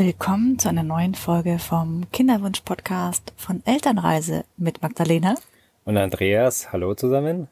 Willkommen 0.00 0.58
zu 0.58 0.70
einer 0.70 0.82
neuen 0.82 1.14
Folge 1.14 1.58
vom 1.58 2.10
Kinderwunsch-Podcast 2.10 3.34
von 3.36 3.60
Elternreise 3.66 4.46
mit 4.56 4.80
Magdalena 4.80 5.34
und 5.84 5.98
Andreas. 5.98 6.72
Hallo 6.72 6.94
zusammen. 6.94 7.48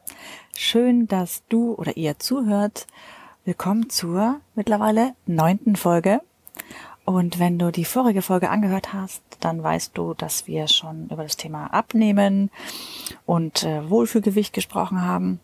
Schön, 0.57 1.07
dass 1.07 1.43
du 1.49 1.75
oder 1.75 1.95
ihr 1.95 2.17
zuhört. 2.17 2.87
Willkommen 3.45 3.91
zur 3.91 4.41
mittlerweile 4.55 5.13
neunten 5.27 5.75
Folge. 5.75 6.21
Und 7.05 7.37
wenn 7.37 7.59
du 7.59 7.71
die 7.71 7.85
vorige 7.85 8.23
Folge 8.23 8.49
angehört 8.49 8.93
hast, 8.93 9.21
dann 9.41 9.61
weißt 9.61 9.95
du, 9.95 10.15
dass 10.15 10.47
wir 10.47 10.67
schon 10.67 11.07
über 11.11 11.21
das 11.21 11.37
Thema 11.37 11.67
Abnehmen 11.67 12.49
und 13.27 13.61
äh, 13.63 13.87
Wohlfühlgewicht 13.87 14.53
gesprochen 14.53 15.03
haben. 15.03 15.39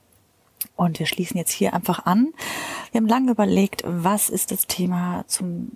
Und 0.75 0.97
wir 0.97 1.05
schließen 1.05 1.37
jetzt 1.37 1.51
hier 1.51 1.75
einfach 1.75 2.07
an. 2.07 2.33
Wir 2.91 2.99
haben 2.99 3.07
lange 3.07 3.29
überlegt, 3.29 3.83
was 3.85 4.31
ist 4.31 4.49
das 4.49 4.65
Thema 4.65 5.23
zum 5.27 5.69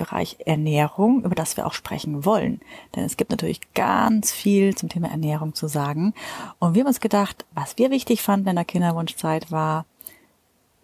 Bereich 0.00 0.38
Ernährung, 0.46 1.24
über 1.24 1.34
das 1.34 1.56
wir 1.56 1.66
auch 1.66 1.74
sprechen 1.74 2.24
wollen. 2.24 2.60
Denn 2.96 3.04
es 3.04 3.16
gibt 3.16 3.30
natürlich 3.30 3.60
ganz 3.74 4.32
viel 4.32 4.74
zum 4.74 4.88
Thema 4.88 5.08
Ernährung 5.10 5.54
zu 5.54 5.68
sagen. 5.68 6.14
Und 6.58 6.74
wir 6.74 6.80
haben 6.80 6.88
uns 6.88 7.00
gedacht, 7.00 7.44
was 7.54 7.78
wir 7.78 7.90
wichtig 7.90 8.22
fanden 8.22 8.48
in 8.48 8.56
der 8.56 8.64
Kinderwunschzeit 8.64 9.52
war 9.52 9.84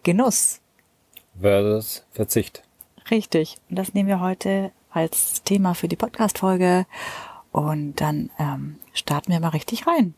Genuss. 0.03 0.61
Versus 1.39 2.05
Verzicht. 2.11 2.63
Richtig. 3.11 3.57
Und 3.69 3.77
das 3.77 3.93
nehmen 3.93 4.07
wir 4.07 4.21
heute 4.21 4.71
als 4.91 5.43
Thema 5.43 5.73
für 5.73 5.87
die 5.87 5.95
Podcast-Folge. 5.95 6.85
Und 7.51 7.95
dann 7.95 8.29
ähm, 8.39 8.77
starten 8.93 9.31
wir 9.31 9.39
mal 9.39 9.49
richtig 9.49 9.87
rein. 9.87 10.13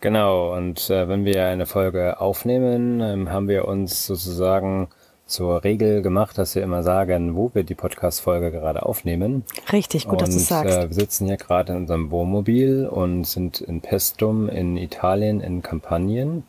Genau, 0.00 0.54
und 0.54 0.90
äh, 0.90 1.08
wenn 1.08 1.24
wir 1.24 1.46
eine 1.46 1.66
Folge 1.66 2.20
aufnehmen, 2.20 3.00
ähm, 3.00 3.30
haben 3.30 3.48
wir 3.48 3.66
uns 3.66 4.06
sozusagen 4.06 4.88
zur 5.26 5.64
Regel 5.64 6.02
gemacht, 6.02 6.36
dass 6.36 6.54
wir 6.54 6.62
immer 6.62 6.82
sagen, 6.82 7.34
wo 7.34 7.50
wir 7.54 7.64
die 7.64 7.74
Podcast-Folge 7.74 8.50
gerade 8.50 8.84
aufnehmen. 8.84 9.44
Richtig, 9.72 10.04
gut, 10.04 10.14
und, 10.14 10.22
dass 10.22 10.30
du 10.30 10.40
sagst. 10.40 10.76
Äh, 10.76 10.88
wir 10.90 10.94
sitzen 10.94 11.26
hier 11.26 11.36
gerade 11.36 11.72
in 11.72 11.78
unserem 11.78 12.10
Wohnmobil 12.10 12.86
und 12.86 13.24
sind 13.24 13.60
in 13.60 13.80
Pestum 13.80 14.48
in 14.48 14.76
Italien 14.76 15.40
in 15.40 15.62
Kampagnen. 15.62 16.44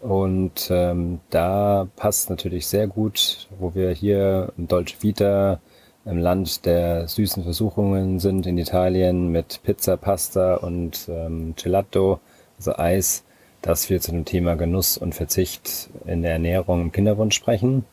Und 0.00 0.68
ähm, 0.70 1.20
da 1.30 1.88
passt 1.96 2.30
natürlich 2.30 2.66
sehr 2.66 2.86
gut, 2.86 3.48
wo 3.58 3.74
wir 3.74 3.90
hier 3.90 4.52
in 4.56 4.68
Dolce 4.68 4.96
Vita 5.00 5.60
im 6.04 6.18
Land 6.18 6.66
der 6.66 7.08
süßen 7.08 7.42
Versuchungen 7.42 8.20
sind 8.20 8.46
in 8.46 8.58
Italien 8.58 9.28
mit 9.32 9.60
Pizza, 9.64 9.96
Pasta 9.96 10.54
und 10.56 11.08
ähm, 11.08 11.54
Gelato, 11.56 12.20
also 12.58 12.76
Eis, 12.76 13.24
dass 13.60 13.90
wir 13.90 14.00
zu 14.00 14.12
dem 14.12 14.24
Thema 14.24 14.54
Genuss 14.54 14.96
und 14.98 15.14
Verzicht 15.14 15.90
in 16.06 16.22
der 16.22 16.32
Ernährung 16.32 16.82
im 16.82 16.92
Kinderwunsch 16.92 17.34
sprechen. 17.34 17.84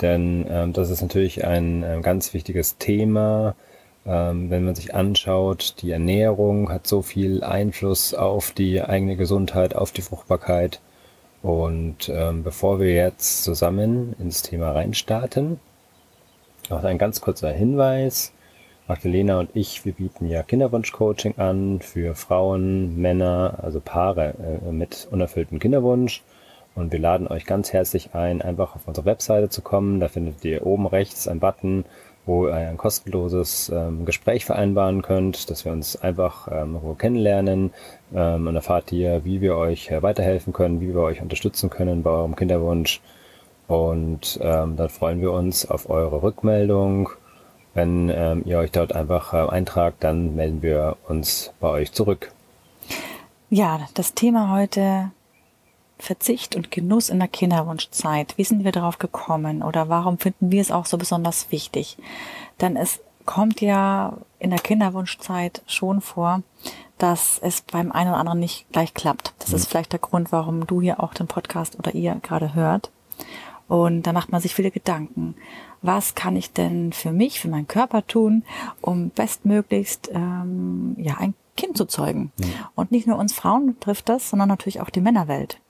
Denn 0.00 0.46
ähm, 0.48 0.72
das 0.72 0.90
ist 0.90 1.02
natürlich 1.02 1.44
ein 1.44 1.82
äh, 1.82 2.00
ganz 2.02 2.34
wichtiges 2.34 2.78
Thema. 2.78 3.54
Ähm, 4.06 4.50
wenn 4.50 4.64
man 4.64 4.74
sich 4.74 4.94
anschaut, 4.94 5.74
die 5.82 5.90
Ernährung 5.90 6.70
hat 6.70 6.86
so 6.86 7.02
viel 7.02 7.42
Einfluss 7.42 8.14
auf 8.14 8.52
die 8.52 8.80
eigene 8.82 9.16
Gesundheit, 9.16 9.74
auf 9.74 9.92
die 9.92 10.02
Fruchtbarkeit. 10.02 10.80
Und 11.42 12.08
ähm, 12.08 12.42
bevor 12.42 12.80
wir 12.80 12.92
jetzt 12.92 13.44
zusammen 13.44 14.14
ins 14.18 14.42
Thema 14.42 14.72
reinstarten, 14.72 15.60
noch 16.70 16.84
ein 16.84 16.98
ganz 16.98 17.20
kurzer 17.20 17.50
Hinweis. 17.50 18.32
Magdalena 18.88 19.38
und 19.38 19.50
ich, 19.52 19.84
wir 19.84 19.92
bieten 19.92 20.28
ja 20.28 20.42
Kinderwunsch-Coaching 20.42 21.36
an 21.36 21.80
für 21.80 22.14
Frauen, 22.14 22.98
Männer, 22.98 23.58
also 23.62 23.80
Paare 23.80 24.34
äh, 24.66 24.72
mit 24.72 25.08
unerfülltem 25.10 25.58
Kinderwunsch. 25.58 26.22
Und 26.78 26.92
wir 26.92 27.00
laden 27.00 27.26
euch 27.26 27.44
ganz 27.44 27.72
herzlich 27.72 28.14
ein, 28.14 28.40
einfach 28.40 28.76
auf 28.76 28.86
unsere 28.86 29.04
Webseite 29.04 29.48
zu 29.48 29.62
kommen. 29.62 29.98
Da 29.98 30.06
findet 30.06 30.44
ihr 30.44 30.64
oben 30.64 30.86
rechts 30.86 31.26
einen 31.26 31.40
Button, 31.40 31.84
wo 32.24 32.46
ihr 32.46 32.54
ein 32.54 32.76
kostenloses 32.76 33.68
ähm, 33.74 34.04
Gespräch 34.04 34.44
vereinbaren 34.44 35.02
könnt, 35.02 35.50
dass 35.50 35.64
wir 35.64 35.72
uns 35.72 35.96
einfach 35.96 36.46
ähm, 36.52 36.78
kennenlernen 36.96 37.72
ähm, 38.14 38.46
und 38.46 38.54
erfahrt 38.54 38.92
ihr, 38.92 39.24
wie 39.24 39.40
wir 39.40 39.56
euch 39.56 39.90
äh, 39.90 40.02
weiterhelfen 40.04 40.52
können, 40.52 40.80
wie 40.80 40.94
wir 40.94 41.00
euch 41.00 41.20
unterstützen 41.20 41.68
können 41.68 42.04
bei 42.04 42.10
eurem 42.10 42.36
Kinderwunsch. 42.36 43.00
Und 43.66 44.38
ähm, 44.40 44.76
dann 44.76 44.88
freuen 44.88 45.20
wir 45.20 45.32
uns 45.32 45.68
auf 45.68 45.90
eure 45.90 46.22
Rückmeldung. 46.22 47.10
Wenn 47.74 48.08
ähm, 48.08 48.42
ihr 48.44 48.58
euch 48.58 48.70
dort 48.70 48.94
einfach 48.94 49.34
äh, 49.34 49.48
eintragt, 49.48 49.96
dann 50.00 50.36
melden 50.36 50.62
wir 50.62 50.96
uns 51.08 51.52
bei 51.58 51.70
euch 51.70 51.90
zurück. 51.90 52.30
Ja, 53.50 53.80
das 53.94 54.14
Thema 54.14 54.54
heute 54.54 55.10
Verzicht 55.98 56.56
und 56.56 56.70
Genuss 56.70 57.10
in 57.10 57.18
der 57.18 57.28
Kinderwunschzeit. 57.28 58.34
Wie 58.36 58.44
sind 58.44 58.64
wir 58.64 58.72
darauf 58.72 58.98
gekommen 58.98 59.62
oder 59.62 59.88
warum 59.88 60.18
finden 60.18 60.52
wir 60.52 60.60
es 60.60 60.70
auch 60.70 60.86
so 60.86 60.96
besonders 60.96 61.50
wichtig? 61.50 61.98
Denn 62.60 62.76
es 62.76 63.00
kommt 63.26 63.60
ja 63.60 64.16
in 64.38 64.50
der 64.50 64.58
Kinderwunschzeit 64.58 65.62
schon 65.66 66.00
vor, 66.00 66.42
dass 66.96 67.38
es 67.42 67.60
beim 67.60 67.92
einen 67.92 68.10
oder 68.10 68.18
anderen 68.18 68.40
nicht 68.40 68.66
gleich 68.72 68.94
klappt. 68.94 69.34
Das 69.38 69.50
mhm. 69.50 69.56
ist 69.56 69.66
vielleicht 69.66 69.92
der 69.92 69.98
Grund, 69.98 70.32
warum 70.32 70.66
du 70.66 70.80
hier 70.80 71.02
auch 71.02 71.14
den 71.14 71.26
Podcast 71.26 71.78
oder 71.78 71.94
ihr 71.94 72.14
gerade 72.22 72.54
hört. 72.54 72.90
Und 73.68 74.04
da 74.04 74.14
macht 74.14 74.32
man 74.32 74.40
sich 74.40 74.54
viele 74.54 74.70
Gedanken. 74.70 75.34
Was 75.82 76.14
kann 76.14 76.36
ich 76.36 76.52
denn 76.52 76.92
für 76.92 77.12
mich, 77.12 77.38
für 77.38 77.48
meinen 77.48 77.68
Körper 77.68 78.06
tun, 78.06 78.44
um 78.80 79.10
bestmöglichst 79.10 80.10
ähm, 80.12 80.96
ja 80.98 81.16
ein 81.18 81.34
Kind 81.56 81.76
zu 81.76 81.84
zeugen? 81.84 82.32
Mhm. 82.38 82.44
Und 82.74 82.92
nicht 82.92 83.06
nur 83.06 83.18
uns 83.18 83.34
Frauen 83.34 83.78
trifft 83.78 84.08
das, 84.08 84.30
sondern 84.30 84.48
natürlich 84.48 84.80
auch 84.80 84.90
die 84.90 85.02
Männerwelt 85.02 85.60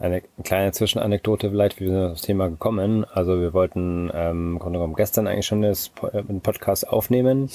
eine 0.00 0.22
kleine 0.44 0.72
Zwischenanekdote 0.72 1.50
vielleicht, 1.50 1.80
wie 1.80 1.86
wir 1.86 1.92
sind 1.92 2.04
auf 2.04 2.12
das 2.12 2.22
Thema 2.22 2.48
gekommen. 2.48 3.04
Also 3.04 3.40
wir 3.40 3.52
wollten 3.52 4.10
ähm, 4.14 4.60
gestern 4.96 5.26
eigentlich 5.26 5.46
schon 5.46 5.62
das, 5.62 5.90
äh, 6.12 6.18
einen 6.18 6.40
Podcast 6.40 6.88
aufnehmen 6.88 7.50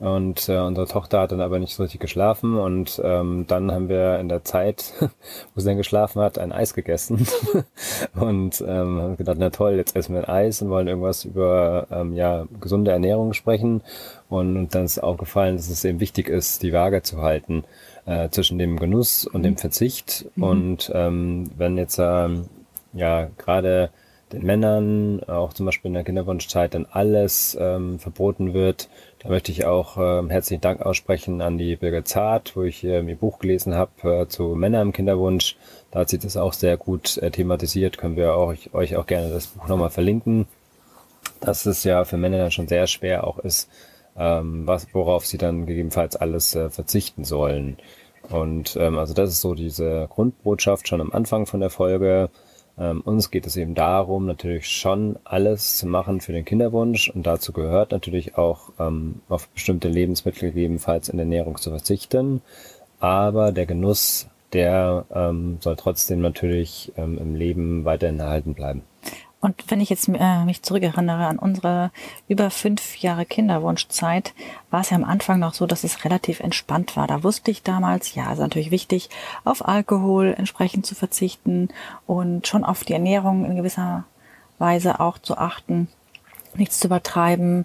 und 0.00 0.48
äh, 0.48 0.58
unsere 0.58 0.86
Tochter 0.86 1.20
hat 1.20 1.32
dann 1.32 1.40
aber 1.40 1.58
nicht 1.58 1.74
so 1.74 1.82
richtig 1.82 2.00
geschlafen 2.00 2.56
und 2.56 3.00
ähm, 3.02 3.46
dann 3.48 3.72
haben 3.72 3.88
wir 3.88 4.18
in 4.20 4.28
der 4.28 4.44
Zeit, 4.44 4.92
wo 5.54 5.60
sie 5.60 5.66
dann 5.66 5.76
geschlafen 5.76 6.22
hat, 6.22 6.38
ein 6.38 6.52
Eis 6.52 6.74
gegessen 6.74 7.26
und 8.14 8.62
ähm, 8.66 9.00
haben 9.00 9.16
gedacht, 9.16 9.38
na 9.40 9.50
toll, 9.50 9.74
jetzt 9.74 9.96
essen 9.96 10.14
wir 10.14 10.28
ein 10.28 10.34
Eis 10.34 10.62
und 10.62 10.70
wollen 10.70 10.88
irgendwas 10.88 11.24
über 11.24 11.86
ähm, 11.90 12.14
ja 12.14 12.46
gesunde 12.60 12.92
Ernährung 12.92 13.32
sprechen 13.32 13.82
und, 14.28 14.56
und 14.56 14.74
dann 14.74 14.84
ist 14.84 15.02
aufgefallen, 15.02 15.56
dass 15.56 15.68
es 15.68 15.84
eben 15.84 16.00
wichtig 16.00 16.28
ist, 16.28 16.62
die 16.62 16.72
Waage 16.72 17.02
zu 17.02 17.22
halten 17.22 17.64
äh, 18.08 18.30
zwischen 18.30 18.58
dem 18.58 18.78
Genuss 18.78 19.26
und 19.26 19.42
dem 19.42 19.52
mhm. 19.52 19.58
Verzicht. 19.58 20.26
Mhm. 20.34 20.42
Und 20.42 20.92
ähm, 20.94 21.50
wenn 21.56 21.76
jetzt 21.76 21.98
ähm, 21.98 22.46
ja 22.92 23.28
gerade 23.36 23.90
den 24.32 24.44
Männern, 24.44 25.22
auch 25.24 25.52
zum 25.52 25.66
Beispiel 25.66 25.88
in 25.88 25.94
der 25.94 26.04
Kinderwunschzeit, 26.04 26.74
dann 26.74 26.86
alles 26.90 27.56
ähm, 27.60 27.98
verboten 27.98 28.54
wird. 28.54 28.88
Da 29.20 29.30
möchte 29.30 29.50
ich 29.50 29.64
auch 29.64 29.96
ähm, 29.98 30.30
herzlichen 30.30 30.60
Dank 30.60 30.80
aussprechen 30.80 31.40
an 31.42 31.58
die 31.58 31.74
Birgit 31.74 32.06
Zart, 32.06 32.54
wo 32.54 32.62
ich 32.62 32.84
ähm, 32.84 33.08
ihr 33.08 33.16
Buch 33.16 33.40
gelesen 33.40 33.74
habe 33.74 34.22
äh, 34.22 34.28
zu 34.28 34.54
Männern 34.54 34.88
im 34.88 34.92
Kinderwunsch. 34.92 35.56
Da 35.90 36.00
hat 36.00 36.08
sie 36.08 36.18
das 36.18 36.36
auch 36.36 36.52
sehr 36.52 36.76
gut 36.76 37.18
äh, 37.18 37.32
thematisiert. 37.32 37.98
Können 37.98 38.14
wir 38.14 38.34
auch, 38.36 38.54
euch 38.72 38.96
auch 38.96 39.06
gerne 39.06 39.30
das 39.30 39.48
Buch 39.48 39.66
nochmal 39.66 39.90
verlinken. 39.90 40.46
Dass 41.40 41.66
es 41.66 41.82
ja 41.82 42.04
für 42.04 42.16
Männer 42.16 42.38
dann 42.38 42.52
schon 42.52 42.68
sehr 42.68 42.86
schwer 42.86 43.26
auch 43.26 43.40
ist, 43.40 43.68
ähm, 44.16 44.66
was, 44.68 44.86
worauf 44.92 45.26
sie 45.26 45.38
dann 45.38 45.66
gegebenenfalls 45.66 46.14
alles 46.14 46.54
äh, 46.54 46.70
verzichten 46.70 47.24
sollen. 47.24 47.76
Und 48.30 48.76
ähm, 48.76 48.98
also 48.98 49.14
das 49.14 49.30
ist 49.30 49.40
so 49.40 49.54
diese 49.54 50.06
Grundbotschaft 50.10 50.86
schon 50.86 51.00
am 51.00 51.10
Anfang 51.10 51.46
von 51.46 51.58
der 51.58 51.70
Folge. 51.70 52.30
Ähm, 52.78 53.00
uns 53.00 53.30
geht 53.30 53.46
es 53.46 53.56
eben 53.56 53.74
darum, 53.74 54.26
natürlich 54.26 54.68
schon 54.68 55.16
alles 55.24 55.76
zu 55.76 55.86
machen 55.86 56.20
für 56.20 56.32
den 56.32 56.44
Kinderwunsch 56.44 57.10
und 57.10 57.26
dazu 57.26 57.52
gehört 57.52 57.92
natürlich 57.92 58.36
auch 58.36 58.70
ähm, 58.78 59.20
auf 59.28 59.48
bestimmte 59.48 59.88
Lebensmittel 59.88 60.50
gegebenenfalls 60.50 61.08
in 61.08 61.16
der 61.16 61.24
Ernährung 61.24 61.56
zu 61.58 61.70
verzichten. 61.70 62.40
Aber 63.00 63.52
der 63.52 63.66
Genuss, 63.66 64.28
der 64.52 65.04
ähm, 65.12 65.58
soll 65.60 65.76
trotzdem 65.76 66.20
natürlich 66.20 66.92
ähm, 66.96 67.18
im 67.18 67.34
Leben 67.34 67.84
weiterhin 67.84 68.20
erhalten 68.20 68.54
bleiben. 68.54 68.82
Und 69.40 69.70
wenn 69.70 69.80
ich 69.80 69.88
jetzt 69.88 70.08
äh, 70.08 70.44
mich 70.44 70.62
zurückerinnere 70.62 71.26
an 71.26 71.38
unsere 71.38 71.92
über 72.26 72.50
fünf 72.50 72.96
Jahre 72.96 73.24
Kinderwunschzeit, 73.24 74.34
war 74.70 74.80
es 74.80 74.90
ja 74.90 74.96
am 74.96 75.04
Anfang 75.04 75.38
noch 75.38 75.54
so, 75.54 75.66
dass 75.66 75.84
es 75.84 76.04
relativ 76.04 76.40
entspannt 76.40 76.96
war. 76.96 77.06
Da 77.06 77.22
wusste 77.22 77.52
ich 77.52 77.62
damals, 77.62 78.14
ja, 78.14 78.32
ist 78.32 78.40
natürlich 78.40 78.72
wichtig, 78.72 79.10
auf 79.44 79.66
Alkohol 79.66 80.34
entsprechend 80.36 80.86
zu 80.86 80.96
verzichten 80.96 81.68
und 82.06 82.48
schon 82.48 82.64
auf 82.64 82.82
die 82.82 82.94
Ernährung 82.94 83.44
in 83.44 83.54
gewisser 83.54 84.04
Weise 84.58 84.98
auch 84.98 85.18
zu 85.18 85.38
achten, 85.38 85.88
nichts 86.54 86.80
zu 86.80 86.88
übertreiben. 86.88 87.64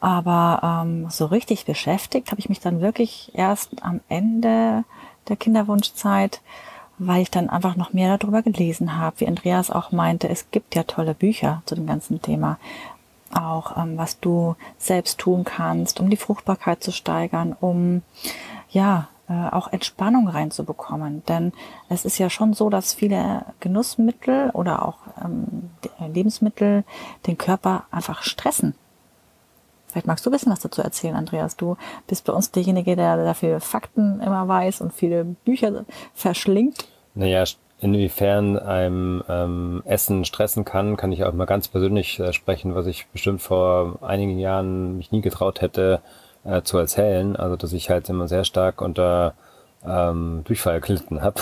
Aber 0.00 0.84
ähm, 0.84 1.08
so 1.08 1.24
richtig 1.24 1.64
beschäftigt 1.64 2.30
habe 2.30 2.40
ich 2.40 2.50
mich 2.50 2.60
dann 2.60 2.82
wirklich 2.82 3.32
erst 3.34 3.82
am 3.82 4.00
Ende 4.10 4.84
der 5.28 5.36
Kinderwunschzeit 5.36 6.42
weil 6.98 7.22
ich 7.22 7.30
dann 7.30 7.50
einfach 7.50 7.76
noch 7.76 7.92
mehr 7.92 8.16
darüber 8.16 8.42
gelesen 8.42 8.96
habe. 8.96 9.20
Wie 9.20 9.28
Andreas 9.28 9.70
auch 9.70 9.92
meinte, 9.92 10.28
es 10.28 10.50
gibt 10.50 10.74
ja 10.74 10.82
tolle 10.84 11.14
Bücher 11.14 11.62
zu 11.66 11.74
dem 11.74 11.86
ganzen 11.86 12.22
Thema. 12.22 12.58
Auch 13.32 13.76
ähm, 13.76 13.98
was 13.98 14.20
du 14.20 14.56
selbst 14.78 15.18
tun 15.18 15.44
kannst, 15.44 16.00
um 16.00 16.10
die 16.10 16.16
Fruchtbarkeit 16.16 16.82
zu 16.82 16.92
steigern, 16.92 17.56
um 17.60 18.02
ja 18.70 19.08
äh, 19.28 19.48
auch 19.50 19.72
Entspannung 19.72 20.28
reinzubekommen. 20.28 21.24
Denn 21.26 21.52
es 21.88 22.04
ist 22.04 22.18
ja 22.18 22.30
schon 22.30 22.54
so, 22.54 22.70
dass 22.70 22.94
viele 22.94 23.44
Genussmittel 23.60 24.50
oder 24.50 24.86
auch 24.86 24.98
ähm, 25.22 25.70
Lebensmittel 26.12 26.84
den 27.26 27.36
Körper 27.36 27.84
einfach 27.90 28.22
stressen. 28.22 28.74
Vielleicht 29.96 30.08
magst 30.08 30.26
du 30.26 30.28
ein 30.28 30.32
bisschen 30.32 30.52
was 30.52 30.60
dazu 30.60 30.82
erzählen, 30.82 31.16
Andreas. 31.16 31.56
Du 31.56 31.78
bist 32.06 32.26
bei 32.26 32.32
uns 32.34 32.50
derjenige, 32.50 32.96
der 32.96 33.16
dafür 33.16 33.60
Fakten 33.60 34.20
immer 34.20 34.46
weiß 34.46 34.82
und 34.82 34.92
viele 34.92 35.24
Bücher 35.24 35.86
verschlingt. 36.12 36.86
Naja, 37.14 37.44
inwiefern 37.80 38.58
einem 38.58 39.24
ähm, 39.26 39.82
Essen 39.86 40.26
stressen 40.26 40.66
kann, 40.66 40.98
kann 40.98 41.12
ich 41.12 41.24
auch 41.24 41.32
mal 41.32 41.46
ganz 41.46 41.68
persönlich 41.68 42.20
äh, 42.20 42.34
sprechen, 42.34 42.74
was 42.74 42.86
ich 42.86 43.06
bestimmt 43.06 43.40
vor 43.40 43.96
einigen 44.02 44.38
Jahren 44.38 44.98
mich 44.98 45.12
nie 45.12 45.22
getraut 45.22 45.62
hätte 45.62 46.02
äh, 46.44 46.60
zu 46.60 46.76
erzählen. 46.76 47.34
Also 47.34 47.56
dass 47.56 47.72
ich 47.72 47.88
halt 47.88 48.10
immer 48.10 48.28
sehr 48.28 48.44
stark 48.44 48.82
unter 48.82 49.32
ähm, 49.86 50.42
Durchfall 50.44 50.80
gelitten 50.80 51.22
habe. 51.22 51.40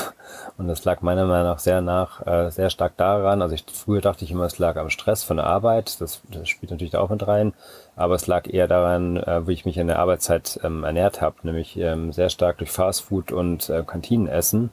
Und 0.56 0.68
das 0.68 0.84
lag 0.84 1.00
meiner 1.00 1.24
Meinung 1.26 1.48
nach 1.48 1.58
sehr 1.58 1.80
nach, 1.80 2.26
äh, 2.26 2.50
sehr 2.50 2.70
stark 2.70 2.96
daran. 2.96 3.42
Also 3.42 3.54
ich, 3.54 3.64
früher 3.72 4.00
dachte 4.00 4.24
ich 4.24 4.30
immer, 4.30 4.44
es 4.44 4.58
lag 4.58 4.76
am 4.76 4.90
Stress 4.90 5.24
von 5.24 5.36
der 5.36 5.46
Arbeit. 5.46 6.00
Das, 6.00 6.22
das 6.30 6.48
spielt 6.48 6.70
natürlich 6.70 6.92
da 6.92 7.00
auch 7.00 7.10
mit 7.10 7.26
rein. 7.26 7.54
Aber 7.96 8.14
es 8.14 8.26
lag 8.26 8.46
eher 8.46 8.68
daran, 8.68 9.16
äh, 9.16 9.46
wie 9.46 9.52
ich 9.52 9.64
mich 9.64 9.78
in 9.78 9.86
der 9.86 9.98
Arbeitszeit 9.98 10.60
ähm, 10.62 10.84
ernährt 10.84 11.20
habe, 11.20 11.36
nämlich 11.42 11.76
ähm, 11.76 12.12
sehr 12.12 12.30
stark 12.30 12.58
durch 12.58 12.70
Fastfood 12.70 13.32
und 13.32 13.68
äh, 13.70 13.82
Kantinenessen. 13.86 14.70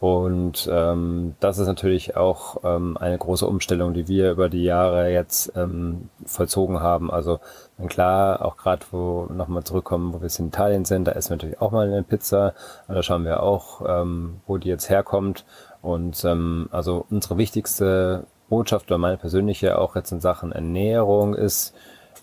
Und 0.00 0.68
ähm, 0.70 1.34
das 1.40 1.58
ist 1.58 1.66
natürlich 1.66 2.14
auch 2.14 2.58
ähm, 2.62 2.98
eine 2.98 3.16
große 3.16 3.46
Umstellung, 3.46 3.94
die 3.94 4.06
wir 4.06 4.32
über 4.32 4.50
die 4.50 4.64
Jahre 4.64 5.10
jetzt 5.10 5.52
ähm, 5.56 6.10
vollzogen 6.26 6.80
haben. 6.80 7.10
Also 7.10 7.40
klar, 7.88 8.44
auch 8.44 8.56
gerade 8.56 8.86
wo 8.90 9.26
nochmal 9.26 9.64
zurückkommen, 9.64 10.12
wo 10.12 10.20
wir 10.20 10.24
jetzt 10.24 10.38
in 10.38 10.48
Italien 10.48 10.84
sind, 10.84 11.06
da 11.06 11.12
essen 11.12 11.30
wir 11.30 11.36
natürlich 11.36 11.60
auch 11.60 11.72
mal 11.72 11.86
eine 11.86 12.02
Pizza. 12.02 12.54
Da 12.88 13.02
schauen 13.02 13.24
wir 13.24 13.42
auch, 13.42 13.82
ähm, 13.86 14.40
wo 14.46 14.58
die 14.58 14.68
jetzt 14.68 14.88
herkommt. 14.88 15.44
Und 15.82 16.24
ähm, 16.24 16.68
also 16.70 17.04
unsere 17.10 17.36
wichtigste 17.36 18.26
Botschaft 18.48 18.90
oder 18.90 18.98
meine 18.98 19.16
persönliche 19.16 19.78
auch 19.78 19.96
jetzt 19.96 20.12
in 20.12 20.20
Sachen 20.20 20.52
Ernährung 20.52 21.34
ist, 21.34 21.74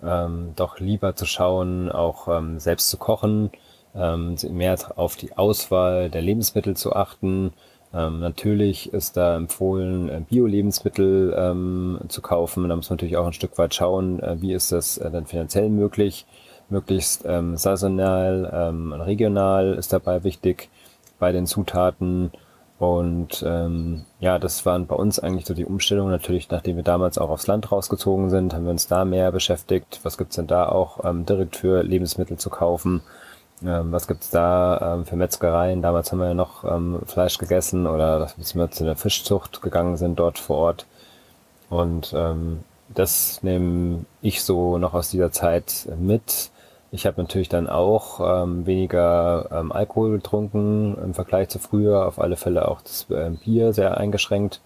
ähm, 0.04 0.54
doch 0.56 0.80
lieber 0.80 1.16
zu 1.16 1.26
schauen, 1.26 1.92
auch 1.92 2.28
ähm, 2.28 2.60
selbst 2.60 2.90
zu 2.90 2.98
kochen, 2.98 3.52
ähm, 3.94 4.36
mehr 4.50 4.78
auf 4.96 5.16
die 5.16 5.38
Auswahl 5.38 6.10
der 6.10 6.22
Lebensmittel 6.22 6.76
zu 6.76 6.94
achten, 6.96 7.54
ähm, 7.94 8.20
natürlich 8.20 8.94
ist 8.94 9.18
da 9.18 9.36
empfohlen, 9.36 10.10
äh, 10.10 10.22
Bio-Lebensmittel 10.30 11.34
ähm, 11.38 12.00
zu 12.08 12.22
kaufen. 12.22 12.70
Da 12.70 12.76
muss 12.76 12.90
man 12.90 12.96
natürlich 12.96 13.18
auch 13.18 13.26
ein 13.26 13.34
Stück 13.34 13.58
weit 13.58 13.76
schauen, 13.76 14.22
äh, 14.22 14.42
wie 14.42 14.54
ist 14.54 14.72
das 14.72 14.98
äh, 14.98 15.12
dann 15.12 15.26
finanziell 15.26 15.70
möglich. 15.70 16.26
Möglichst 16.70 17.26
ähm, 17.26 17.58
saisonal, 17.58 18.50
ähm, 18.54 18.94
regional 18.94 19.74
ist 19.74 19.92
dabei 19.92 20.24
wichtig 20.24 20.70
bei 21.20 21.34
den 21.34 21.46
Zutaten. 21.46 22.32
Und 22.80 23.44
ähm, 23.46 24.06
ja, 24.22 24.40
das 24.40 24.66
waren 24.66 24.88
bei 24.88 24.96
uns 24.96 25.20
eigentlich 25.20 25.46
so 25.46 25.54
die 25.54 25.66
Umstellungen. 25.66 26.12
Natürlich, 26.12 26.50
nachdem 26.50 26.78
wir 26.78 26.84
damals 26.84 27.18
auch 27.18 27.30
aufs 27.30 27.46
Land 27.46 27.72
rausgezogen 27.72 28.30
sind, 28.30 28.54
haben 28.54 28.64
wir 28.64 28.72
uns 28.72 28.88
da 28.88 29.04
mehr 29.04 29.34
beschäftigt. 29.34 30.00
Was 30.04 30.18
gibt's 30.18 30.38
denn 30.38 30.48
da 30.48 30.68
auch 30.70 31.04
ähm, 31.04 31.26
direkt 31.26 31.58
für 31.58 31.84
Lebensmittel 31.84 32.38
zu 32.38 32.50
kaufen? 32.50 33.02
Ähm, 33.64 33.92
was 33.92 34.08
gibt's 34.08 34.30
da 34.30 34.96
ähm, 34.96 35.06
für 35.06 35.16
Metzgereien? 35.16 35.82
Damals 35.82 36.12
haben 36.12 36.20
wir 36.20 36.28
ja 36.28 36.34
noch 36.34 36.64
ähm, 36.64 37.00
Fleisch 37.06 37.38
gegessen 37.38 37.88
oder 37.88 38.20
dass 38.20 38.56
wir 38.56 38.72
zu 38.72 38.84
der 38.84 38.96
Fischzucht 38.96 39.62
gegangen 39.62 39.98
sind 39.98 40.18
dort 40.20 40.40
vor 40.40 40.58
Ort. 40.58 40.86
Und 41.70 42.14
ähm, 42.16 42.62
das 42.90 43.44
nehme 43.44 44.06
ich 44.22 44.44
so 44.44 44.78
noch 44.78 44.94
aus 44.94 45.10
dieser 45.10 45.32
Zeit 45.32 45.88
mit. 46.00 46.52
Ich 46.92 47.06
habe 47.06 47.22
natürlich 47.22 47.48
dann 47.50 47.70
auch 47.70 48.44
ähm, 48.44 48.66
weniger 48.66 49.48
ähm, 49.52 49.72
Alkohol 49.72 50.12
getrunken 50.12 50.98
im 51.02 51.14
Vergleich 51.14 51.50
zu 51.50 51.60
früher, 51.60 52.06
auf 52.06 52.20
alle 52.20 52.36
Fälle 52.36 52.68
auch 52.68 52.82
das 52.82 53.08
ähm, 53.10 53.38
Bier 53.38 53.74
sehr 53.74 53.98
eingeschränkt 53.98 54.60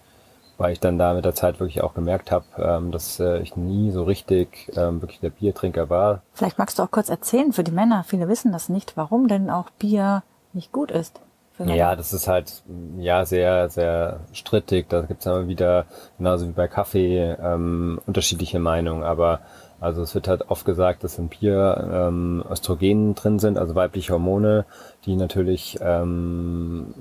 weil 0.58 0.72
ich 0.72 0.80
dann 0.80 0.98
da 0.98 1.14
mit 1.14 1.24
der 1.24 1.34
Zeit 1.34 1.60
wirklich 1.60 1.82
auch 1.82 1.94
gemerkt 1.94 2.30
habe, 2.30 2.46
ähm, 2.58 2.92
dass 2.92 3.20
äh, 3.20 3.38
ich 3.38 3.56
nie 3.56 3.90
so 3.90 4.04
richtig 4.04 4.72
ähm, 4.76 5.02
wirklich 5.02 5.20
der 5.20 5.30
Biertrinker 5.30 5.90
war. 5.90 6.22
Vielleicht 6.32 6.58
magst 6.58 6.78
du 6.78 6.82
auch 6.82 6.90
kurz 6.90 7.08
erzählen 7.08 7.52
für 7.52 7.64
die 7.64 7.72
Männer, 7.72 8.04
viele 8.04 8.28
wissen 8.28 8.52
das 8.52 8.68
nicht, 8.68 8.96
warum 8.96 9.28
denn 9.28 9.50
auch 9.50 9.70
Bier 9.70 10.22
nicht 10.52 10.72
gut 10.72 10.90
ist. 10.90 11.20
Ja, 11.64 11.96
das 11.96 12.12
ist 12.12 12.28
halt 12.28 12.62
ja 12.98 13.24
sehr, 13.24 13.70
sehr 13.70 14.20
strittig. 14.32 14.88
Da 14.90 15.00
gibt 15.02 15.20
es 15.20 15.26
immer 15.26 15.48
wieder, 15.48 15.86
genauso 16.18 16.46
wie 16.46 16.52
bei 16.52 16.68
Kaffee, 16.68 17.34
ähm, 17.40 17.98
unterschiedliche 18.06 18.58
Meinungen. 18.58 19.02
Aber 19.02 19.40
also 19.80 20.02
es 20.02 20.14
wird 20.14 20.28
halt 20.28 20.50
oft 20.50 20.66
gesagt, 20.66 21.02
dass 21.02 21.18
im 21.18 21.28
Bier 21.28 21.90
ähm, 21.90 22.44
Östrogenen 22.50 23.14
drin 23.14 23.38
sind, 23.38 23.58
also 23.58 23.74
weibliche 23.74 24.12
Hormone, 24.12 24.66
die 25.06 25.16
natürlich 25.16 25.78
ähm, 25.80 26.92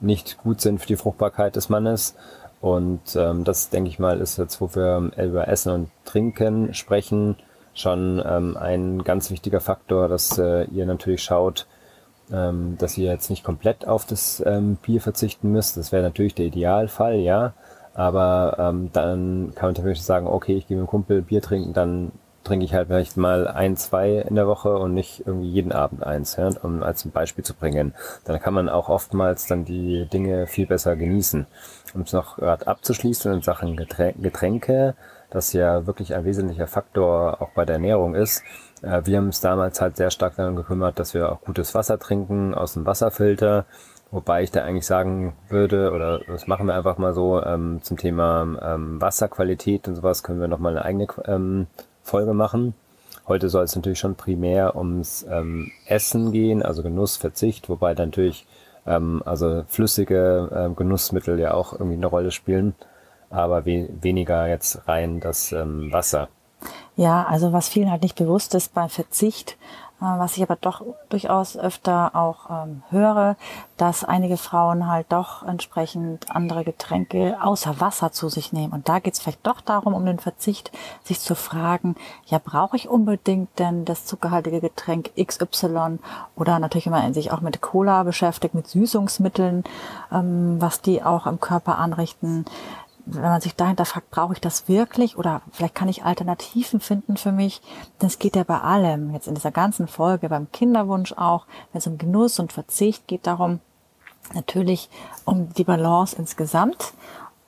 nicht 0.00 0.38
gut 0.38 0.60
sind 0.60 0.80
für 0.80 0.86
die 0.86 0.96
Fruchtbarkeit 0.96 1.56
des 1.56 1.68
Mannes. 1.68 2.14
Und 2.64 3.14
ähm, 3.14 3.44
das, 3.44 3.68
denke 3.68 3.90
ich 3.90 3.98
mal, 3.98 4.22
ist 4.22 4.38
jetzt, 4.38 4.58
wo 4.58 4.74
wir 4.74 5.10
über 5.22 5.48
Essen 5.48 5.70
und 5.70 5.90
Trinken 6.06 6.72
sprechen, 6.72 7.36
schon 7.74 8.22
ähm, 8.26 8.56
ein 8.56 9.04
ganz 9.04 9.30
wichtiger 9.30 9.60
Faktor, 9.60 10.08
dass 10.08 10.38
äh, 10.38 10.64
ihr 10.72 10.86
natürlich 10.86 11.22
schaut, 11.22 11.66
ähm, 12.32 12.76
dass 12.78 12.96
ihr 12.96 13.10
jetzt 13.10 13.28
nicht 13.28 13.44
komplett 13.44 13.86
auf 13.86 14.06
das 14.06 14.42
ähm, 14.46 14.76
Bier 14.76 15.02
verzichten 15.02 15.52
müsst. 15.52 15.76
Das 15.76 15.92
wäre 15.92 16.02
natürlich 16.02 16.36
der 16.36 16.46
Idealfall, 16.46 17.16
ja. 17.16 17.52
Aber 17.92 18.56
ähm, 18.58 18.88
dann 18.94 19.52
kann 19.54 19.68
man 19.68 19.74
natürlich 19.74 20.00
sagen, 20.00 20.26
okay, 20.26 20.56
ich 20.56 20.66
gehe 20.66 20.78
mit 20.78 20.86
dem 20.86 20.88
Kumpel 20.88 21.20
Bier 21.20 21.42
trinken, 21.42 21.74
dann 21.74 22.12
trinke 22.44 22.64
ich 22.64 22.74
halt 22.74 22.88
vielleicht 22.88 23.16
mal 23.16 23.48
ein, 23.48 23.76
zwei 23.76 24.18
in 24.18 24.36
der 24.36 24.46
Woche 24.46 24.76
und 24.76 24.94
nicht 24.94 25.26
irgendwie 25.26 25.48
jeden 25.48 25.72
Abend 25.72 26.04
eins, 26.04 26.36
ja, 26.36 26.50
um 26.62 26.82
als 26.82 27.04
ein 27.04 27.10
Beispiel 27.10 27.44
zu 27.44 27.54
bringen. 27.54 27.94
Dann 28.24 28.40
kann 28.40 28.54
man 28.54 28.68
auch 28.68 28.88
oftmals 28.88 29.46
dann 29.46 29.64
die 29.64 30.06
Dinge 30.06 30.46
viel 30.46 30.66
besser 30.66 30.94
genießen. 30.96 31.46
Um 31.94 32.02
es 32.02 32.12
noch 32.12 32.36
gerade 32.36 32.66
abzuschließen 32.66 33.32
in 33.32 33.42
Sachen 33.42 33.76
Getränke, 33.76 34.94
das 35.30 35.52
ja 35.52 35.86
wirklich 35.86 36.14
ein 36.14 36.24
wesentlicher 36.24 36.66
Faktor 36.66 37.40
auch 37.40 37.50
bei 37.50 37.64
der 37.64 37.76
Ernährung 37.76 38.14
ist. 38.14 38.42
Äh, 38.82 39.02
wir 39.04 39.18
haben 39.18 39.26
uns 39.26 39.40
damals 39.40 39.80
halt 39.80 39.96
sehr 39.96 40.10
stark 40.10 40.36
darum 40.36 40.56
gekümmert, 40.56 40.98
dass 40.98 41.14
wir 41.14 41.32
auch 41.32 41.40
gutes 41.40 41.74
Wasser 41.74 41.98
trinken 41.98 42.54
aus 42.54 42.74
dem 42.74 42.86
Wasserfilter. 42.86 43.64
Wobei 44.10 44.44
ich 44.44 44.52
da 44.52 44.62
eigentlich 44.62 44.86
sagen 44.86 45.34
würde, 45.48 45.90
oder 45.90 46.20
das 46.20 46.46
machen 46.46 46.66
wir 46.66 46.74
einfach 46.74 46.98
mal 46.98 47.14
so, 47.14 47.42
ähm, 47.42 47.80
zum 47.82 47.96
Thema 47.96 48.46
ähm, 48.62 49.00
Wasserqualität 49.00 49.88
und 49.88 49.96
sowas 49.96 50.22
können 50.22 50.40
wir 50.40 50.46
nochmal 50.46 50.72
eine 50.76 50.84
eigene 50.84 51.08
ähm, 51.26 51.66
Folge 52.04 52.34
machen. 52.34 52.74
Heute 53.26 53.48
soll 53.48 53.64
es 53.64 53.74
natürlich 53.74 53.98
schon 53.98 54.14
primär 54.14 54.76
ums 54.76 55.26
ähm, 55.28 55.72
Essen 55.86 56.30
gehen, 56.30 56.62
also 56.62 56.82
Genuss, 56.82 57.16
Verzicht, 57.16 57.68
wobei 57.68 57.94
natürlich 57.94 58.46
ähm, 58.86 59.22
also 59.24 59.64
flüssige 59.66 60.50
ähm, 60.54 60.76
Genussmittel 60.76 61.40
ja 61.40 61.54
auch 61.54 61.72
irgendwie 61.72 61.94
eine 61.94 62.06
Rolle 62.06 62.30
spielen, 62.30 62.74
aber 63.30 63.64
we 63.64 63.88
weniger 64.02 64.46
jetzt 64.46 64.86
rein 64.86 65.20
das 65.20 65.52
ähm, 65.52 65.90
Wasser. 65.90 66.28
Ja, 66.96 67.24
also 67.24 67.52
was 67.52 67.68
vielen 67.68 67.90
halt 67.90 68.02
nicht 68.02 68.16
bewusst 68.16 68.54
ist 68.54 68.72
beim 68.72 68.88
Verzicht, 68.88 69.56
äh, 70.00 70.04
was 70.04 70.36
ich 70.36 70.42
aber 70.44 70.56
doch 70.56 70.82
durchaus 71.08 71.56
öfter 71.56 72.14
auch 72.14 72.50
ähm, 72.50 72.82
höre, 72.90 73.36
dass 73.76 74.04
einige 74.04 74.36
Frauen 74.36 74.86
halt 74.86 75.06
doch 75.08 75.42
entsprechend 75.42 76.30
andere 76.30 76.62
Getränke 76.62 77.38
außer 77.42 77.80
Wasser 77.80 78.12
zu 78.12 78.28
sich 78.28 78.52
nehmen. 78.52 78.72
Und 78.72 78.88
da 78.88 79.00
geht 79.00 79.14
es 79.14 79.20
vielleicht 79.20 79.44
doch 79.44 79.60
darum, 79.60 79.92
um 79.92 80.06
den 80.06 80.20
Verzicht, 80.20 80.70
sich 81.02 81.18
zu 81.18 81.34
fragen, 81.34 81.96
ja, 82.26 82.38
brauche 82.42 82.76
ich 82.76 82.88
unbedingt 82.88 83.58
denn 83.58 83.84
das 83.84 84.04
zuckerhaltige 84.04 84.60
Getränk 84.60 85.10
XY 85.16 85.98
oder 86.36 86.60
natürlich, 86.60 86.86
man 86.86 87.12
sich 87.12 87.32
auch 87.32 87.40
mit 87.40 87.60
Cola 87.60 88.04
beschäftigt, 88.04 88.54
mit 88.54 88.68
Süßungsmitteln, 88.68 89.64
ähm, 90.12 90.56
was 90.60 90.80
die 90.80 91.02
auch 91.02 91.26
im 91.26 91.40
Körper 91.40 91.78
anrichten 91.78 92.44
wenn 93.06 93.22
man 93.22 93.40
sich 93.40 93.54
dahinter 93.54 93.84
fragt, 93.84 94.10
brauche 94.10 94.32
ich 94.32 94.40
das 94.40 94.68
wirklich 94.68 95.18
oder 95.18 95.42
vielleicht 95.52 95.74
kann 95.74 95.88
ich 95.88 96.04
Alternativen 96.04 96.80
finden 96.80 97.16
für 97.16 97.32
mich, 97.32 97.60
das 97.98 98.18
geht 98.18 98.36
ja 98.36 98.44
bei 98.44 98.60
allem, 98.60 99.12
jetzt 99.12 99.28
in 99.28 99.34
dieser 99.34 99.50
ganzen 99.50 99.88
Folge, 99.88 100.28
beim 100.28 100.50
Kinderwunsch 100.52 101.12
auch, 101.12 101.46
wenn 101.72 101.78
es 101.78 101.86
um 101.86 101.98
Genuss 101.98 102.38
und 102.38 102.52
Verzicht 102.52 103.06
geht, 103.06 103.26
darum 103.26 103.60
natürlich 104.32 104.88
um 105.24 105.52
die 105.52 105.64
Balance 105.64 106.16
insgesamt, 106.16 106.94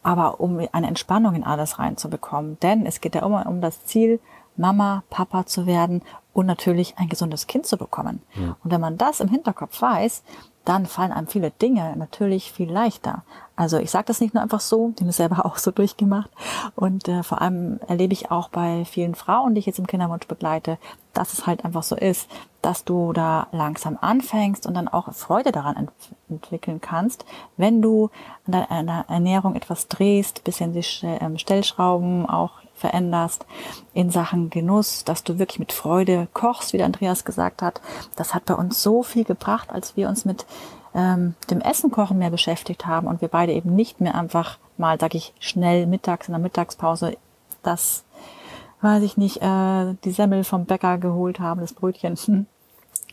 aber 0.02 0.40
um 0.40 0.60
eine 0.72 0.86
Entspannung 0.86 1.34
in 1.34 1.44
alles 1.44 1.78
reinzubekommen. 1.78 2.60
Denn 2.60 2.86
es 2.86 3.00
geht 3.00 3.14
ja 3.14 3.24
immer 3.24 3.46
um 3.46 3.60
das 3.60 3.86
Ziel, 3.86 4.20
Mama, 4.56 5.02
Papa 5.10 5.46
zu 5.46 5.66
werden 5.66 6.02
und 6.32 6.46
natürlich 6.46 6.96
ein 6.98 7.08
gesundes 7.08 7.46
Kind 7.46 7.66
zu 7.66 7.76
bekommen. 7.76 8.22
Ja. 8.34 8.56
Und 8.62 8.70
wenn 8.70 8.80
man 8.80 8.98
das 8.98 9.20
im 9.20 9.28
Hinterkopf 9.28 9.80
weiß, 9.80 10.22
dann 10.66 10.84
fallen 10.84 11.12
einem 11.12 11.28
viele 11.28 11.52
Dinge 11.52 11.94
natürlich 11.96 12.52
viel 12.52 12.70
leichter. 12.70 13.22
Also 13.54 13.78
ich 13.78 13.90
sage 13.90 14.06
das 14.06 14.20
nicht 14.20 14.34
nur 14.34 14.42
einfach 14.42 14.60
so, 14.60 14.90
die 14.90 15.02
haben 15.02 15.08
es 15.08 15.16
selber 15.16 15.46
auch 15.46 15.56
so 15.56 15.70
durchgemacht. 15.70 16.30
Und 16.74 17.08
äh, 17.08 17.22
vor 17.22 17.40
allem 17.40 17.80
erlebe 17.86 18.12
ich 18.12 18.30
auch 18.30 18.48
bei 18.48 18.84
vielen 18.84 19.14
Frauen, 19.14 19.54
die 19.54 19.60
ich 19.60 19.66
jetzt 19.66 19.78
im 19.78 19.86
Kinderwunsch 19.86 20.26
begleite, 20.26 20.76
dass 21.14 21.32
es 21.32 21.46
halt 21.46 21.64
einfach 21.64 21.84
so 21.84 21.96
ist, 21.96 22.28
dass 22.62 22.84
du 22.84 23.12
da 23.12 23.46
langsam 23.52 23.96
anfängst 24.00 24.66
und 24.66 24.74
dann 24.74 24.88
auch 24.88 25.12
Freude 25.14 25.52
daran 25.52 25.76
ent 25.76 25.90
entwickeln 26.28 26.80
kannst, 26.80 27.24
wenn 27.56 27.80
du 27.80 28.10
an 28.46 28.66
deiner 28.68 29.04
Ernährung 29.08 29.54
etwas 29.54 29.86
drehst, 29.86 30.42
bisschen 30.42 30.72
die 30.72 30.84
ähm, 31.02 31.38
Stellschrauben 31.38 32.28
auch 32.28 32.54
veränderst 32.76 33.46
in 33.94 34.10
Sachen 34.10 34.50
Genuss, 34.50 35.04
dass 35.04 35.24
du 35.24 35.38
wirklich 35.38 35.58
mit 35.58 35.72
Freude 35.72 36.28
kochst, 36.32 36.72
wie 36.72 36.78
der 36.78 36.86
Andreas 36.86 37.24
gesagt 37.24 37.62
hat. 37.62 37.80
Das 38.16 38.34
hat 38.34 38.44
bei 38.44 38.54
uns 38.54 38.82
so 38.82 39.02
viel 39.02 39.24
gebracht, 39.24 39.70
als 39.70 39.96
wir 39.96 40.08
uns 40.08 40.24
mit 40.24 40.46
ähm, 40.94 41.34
dem 41.50 41.60
Essen 41.60 41.90
kochen 41.90 42.18
mehr 42.18 42.30
beschäftigt 42.30 42.86
haben 42.86 43.06
und 43.06 43.20
wir 43.20 43.28
beide 43.28 43.52
eben 43.52 43.74
nicht 43.74 44.00
mehr 44.00 44.14
einfach 44.14 44.58
mal, 44.76 44.98
sag 45.00 45.14
ich, 45.14 45.32
schnell 45.40 45.86
mittags 45.86 46.28
in 46.28 46.32
der 46.32 46.40
Mittagspause 46.40 47.16
das 47.66 48.04
weiß 48.80 49.02
ich 49.02 49.16
nicht, 49.16 49.42
äh, 49.42 49.94
die 50.04 50.10
Semmel 50.12 50.44
vom 50.44 50.64
Bäcker 50.64 50.98
geholt 50.98 51.40
haben, 51.40 51.60
das 51.60 51.72
Brötchen. 51.72 52.46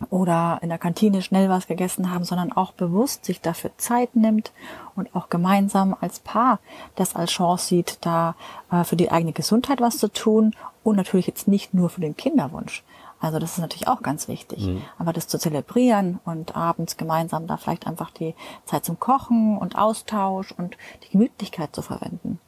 oder 0.09 0.59
in 0.61 0.69
der 0.69 0.77
Kantine 0.77 1.21
schnell 1.21 1.49
was 1.49 1.67
gegessen 1.67 2.11
haben, 2.11 2.23
sondern 2.23 2.51
auch 2.51 2.71
bewusst 2.73 3.25
sich 3.25 3.41
dafür 3.41 3.71
Zeit 3.77 4.15
nimmt 4.15 4.51
und 4.95 5.15
auch 5.15 5.29
gemeinsam 5.29 5.95
als 5.99 6.19
Paar 6.19 6.59
das 6.95 7.15
als 7.15 7.31
Chance 7.31 7.67
sieht, 7.67 7.97
da 8.01 8.35
äh, 8.71 8.83
für 8.83 8.95
die 8.95 9.11
eigene 9.11 9.33
Gesundheit 9.33 9.81
was 9.81 9.97
zu 9.97 10.07
tun 10.07 10.55
und 10.83 10.95
natürlich 10.95 11.27
jetzt 11.27 11.47
nicht 11.47 11.73
nur 11.73 11.89
für 11.89 12.01
den 12.01 12.15
Kinderwunsch. 12.15 12.83
Also 13.19 13.39
das 13.39 13.53
ist 13.53 13.59
natürlich 13.59 13.87
auch 13.87 14.01
ganz 14.01 14.27
wichtig. 14.27 14.67
Mhm. 14.67 14.81
Aber 14.97 15.13
das 15.13 15.29
zu 15.29 15.39
zelebrieren 15.39 16.19
und 16.25 16.57
abends 16.57 16.97
gemeinsam 16.97 17.47
da 17.47 17.55
vielleicht 17.55 17.87
einfach 17.87 18.11
die 18.11 18.35
Zeit 18.65 18.83
zum 18.83 18.99
Kochen 18.99 19.57
und 19.57 19.77
Austausch 19.77 20.51
und 20.51 20.75
die 21.03 21.11
Gemütlichkeit 21.11 21.73
zu 21.73 21.81
verwenden. 21.81 22.39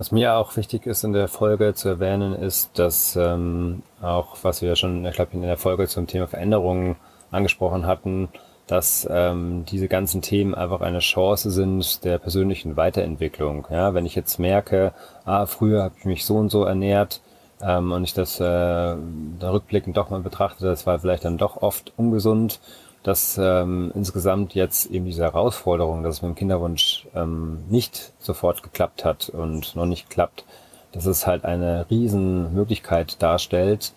Was 0.00 0.12
mir 0.12 0.36
auch 0.36 0.56
wichtig 0.56 0.86
ist 0.86 1.04
in 1.04 1.12
der 1.12 1.28
Folge 1.28 1.74
zu 1.74 1.90
erwähnen, 1.90 2.32
ist, 2.32 2.78
dass 2.78 3.16
ähm, 3.16 3.82
auch, 4.00 4.34
was 4.40 4.62
wir 4.62 4.74
schon, 4.74 5.04
ich 5.04 5.14
glaube, 5.14 5.32
in 5.34 5.42
der 5.42 5.58
Folge 5.58 5.86
zum 5.88 6.06
Thema 6.06 6.26
Veränderungen 6.26 6.96
angesprochen 7.30 7.86
hatten, 7.86 8.30
dass 8.66 9.06
ähm, 9.10 9.66
diese 9.66 9.88
ganzen 9.88 10.22
Themen 10.22 10.54
einfach 10.54 10.80
eine 10.80 11.00
Chance 11.00 11.50
sind 11.50 12.02
der 12.02 12.16
persönlichen 12.16 12.78
Weiterentwicklung. 12.78 13.66
Ja, 13.70 13.92
wenn 13.92 14.06
ich 14.06 14.14
jetzt 14.14 14.38
merke, 14.38 14.94
ah, 15.26 15.44
früher 15.44 15.82
habe 15.82 15.96
ich 15.98 16.06
mich 16.06 16.24
so 16.24 16.36
und 16.36 16.48
so 16.48 16.64
ernährt 16.64 17.20
ähm, 17.60 17.92
und 17.92 18.02
ich 18.02 18.14
das 18.14 18.40
äh, 18.40 18.44
da 18.44 19.50
rückblickend 19.50 19.98
doch 19.98 20.08
mal 20.08 20.20
betrachte, 20.20 20.64
das 20.64 20.86
war 20.86 20.98
vielleicht 20.98 21.26
dann 21.26 21.36
doch 21.36 21.58
oft 21.58 21.92
ungesund 21.98 22.58
dass 23.02 23.38
ähm, 23.38 23.92
insgesamt 23.94 24.54
jetzt 24.54 24.90
eben 24.90 25.06
diese 25.06 25.22
Herausforderung, 25.22 26.02
dass 26.02 26.16
es 26.16 26.22
mit 26.22 26.30
dem 26.30 26.34
Kinderwunsch 26.34 27.06
ähm, 27.14 27.60
nicht 27.68 28.12
sofort 28.18 28.62
geklappt 28.62 29.04
hat 29.04 29.30
und 29.30 29.74
noch 29.74 29.86
nicht 29.86 30.10
klappt, 30.10 30.44
dass 30.92 31.06
es 31.06 31.26
halt 31.26 31.44
eine 31.44 31.86
riesen 31.90 32.52
Möglichkeit 32.54 33.22
darstellt, 33.22 33.92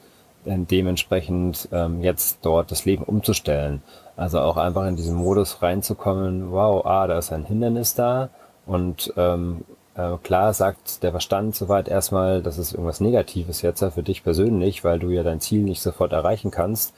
äh, 0.46 0.58
dementsprechend 0.58 1.68
ähm, 1.72 2.02
jetzt 2.02 2.40
dort 2.44 2.72
das 2.72 2.86
Leben 2.86 3.04
umzustellen. 3.04 3.82
Also 4.16 4.40
auch 4.40 4.58
einfach 4.58 4.86
in 4.86 4.96
diesen 4.96 5.16
Modus 5.16 5.62
reinzukommen, 5.62 6.52
wow, 6.52 6.86
ah, 6.86 7.08
da 7.08 7.18
ist 7.18 7.34
ein 7.34 7.46
Hindernis 7.46 7.96
da 7.96 8.30
und 8.66 9.14
ähm, 9.18 9.66
äh, 9.96 10.18
klar 10.24 10.54
sagt 10.54 11.04
der 11.04 11.12
Verstand 11.12 11.56
soweit 11.56 11.88
erstmal, 11.88 12.42
das 12.42 12.58
ist 12.58 12.74
irgendwas 12.74 13.00
Negatives 13.00 13.62
jetzt 13.62 13.84
für 13.84 14.04
dich 14.04 14.24
persönlich, 14.24 14.84
weil 14.84 15.00
du 15.00 15.10
ja 15.10 15.24
dein 15.24 15.42
Ziel 15.42 15.64
nicht 15.64 15.82
sofort 15.82 16.14
erreichen 16.14 16.52
kannst. 16.52 16.94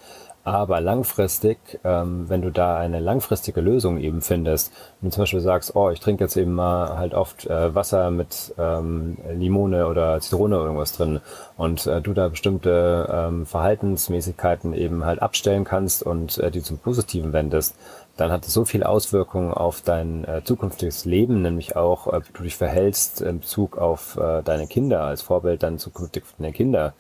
Aber 0.46 0.80
langfristig, 0.80 1.58
ähm, 1.84 2.30
wenn 2.30 2.44
du 2.44 2.52
da 2.52 2.78
eine 2.78 3.00
langfristige 3.00 3.62
Lösung 3.62 3.98
eben 3.98 4.22
findest, 4.22 4.72
wenn 5.02 5.10
du 5.10 5.16
zum 5.16 5.24
Beispiel 5.24 5.40
sagst, 5.40 5.76
oh, 5.76 5.90
ich 5.90 6.00
trinke 6.00 6.24
jetzt 6.24 6.38
eben 6.38 6.54
mal 6.54 7.00
halt 7.00 7.16
oft 7.16 7.48
äh, 7.48 7.74
Wasser 7.74 8.12
mit 8.12 8.54
ähm, 8.60 9.18
Limone 9.34 9.88
oder 9.88 10.20
Zitrone 10.20 10.58
oder 10.58 10.66
irgendwas 10.66 10.94
drin 10.94 11.20
und 11.58 11.88
äh, 11.88 12.00
du 12.00 12.14
da 12.14 12.28
bestimmte 12.28 13.10
ähm, 13.12 13.48
Verhaltensmäßigkeiten 13.48 14.76
eben 14.76 15.04
halt 15.04 15.20
abstellen 15.20 15.64
kannst 15.64 16.04
und 16.04 16.38
äh, 16.38 16.52
die 16.52 16.62
zum 16.62 16.78
Positiven 16.78 17.34
wendest, 17.34 17.76
dann 18.16 18.32
hat 18.32 18.46
es 18.46 18.54
so 18.54 18.66
viel 18.66 18.84
Auswirkungen 18.84 19.52
auf 19.52 19.82
dein 19.82 20.26
äh, 20.26 20.44
zukünftiges 20.44 21.06
Leben, 21.06 21.42
nämlich 21.42 21.76
auch, 21.76 22.06
äh, 22.14 22.22
wie 22.24 22.34
du 22.34 22.44
dich 22.44 22.56
verhältst 22.56 23.20
in 23.22 23.40
Bezug 23.40 23.80
auf 23.80 24.16
äh, 24.18 24.44
deine 24.44 24.68
Kinder, 24.68 25.02
als 25.02 25.24
Vorbild 25.24 25.64
dann 25.64 25.80
zukünftig 25.80 26.24
deine 26.38 26.54
Kinder. 26.54 26.94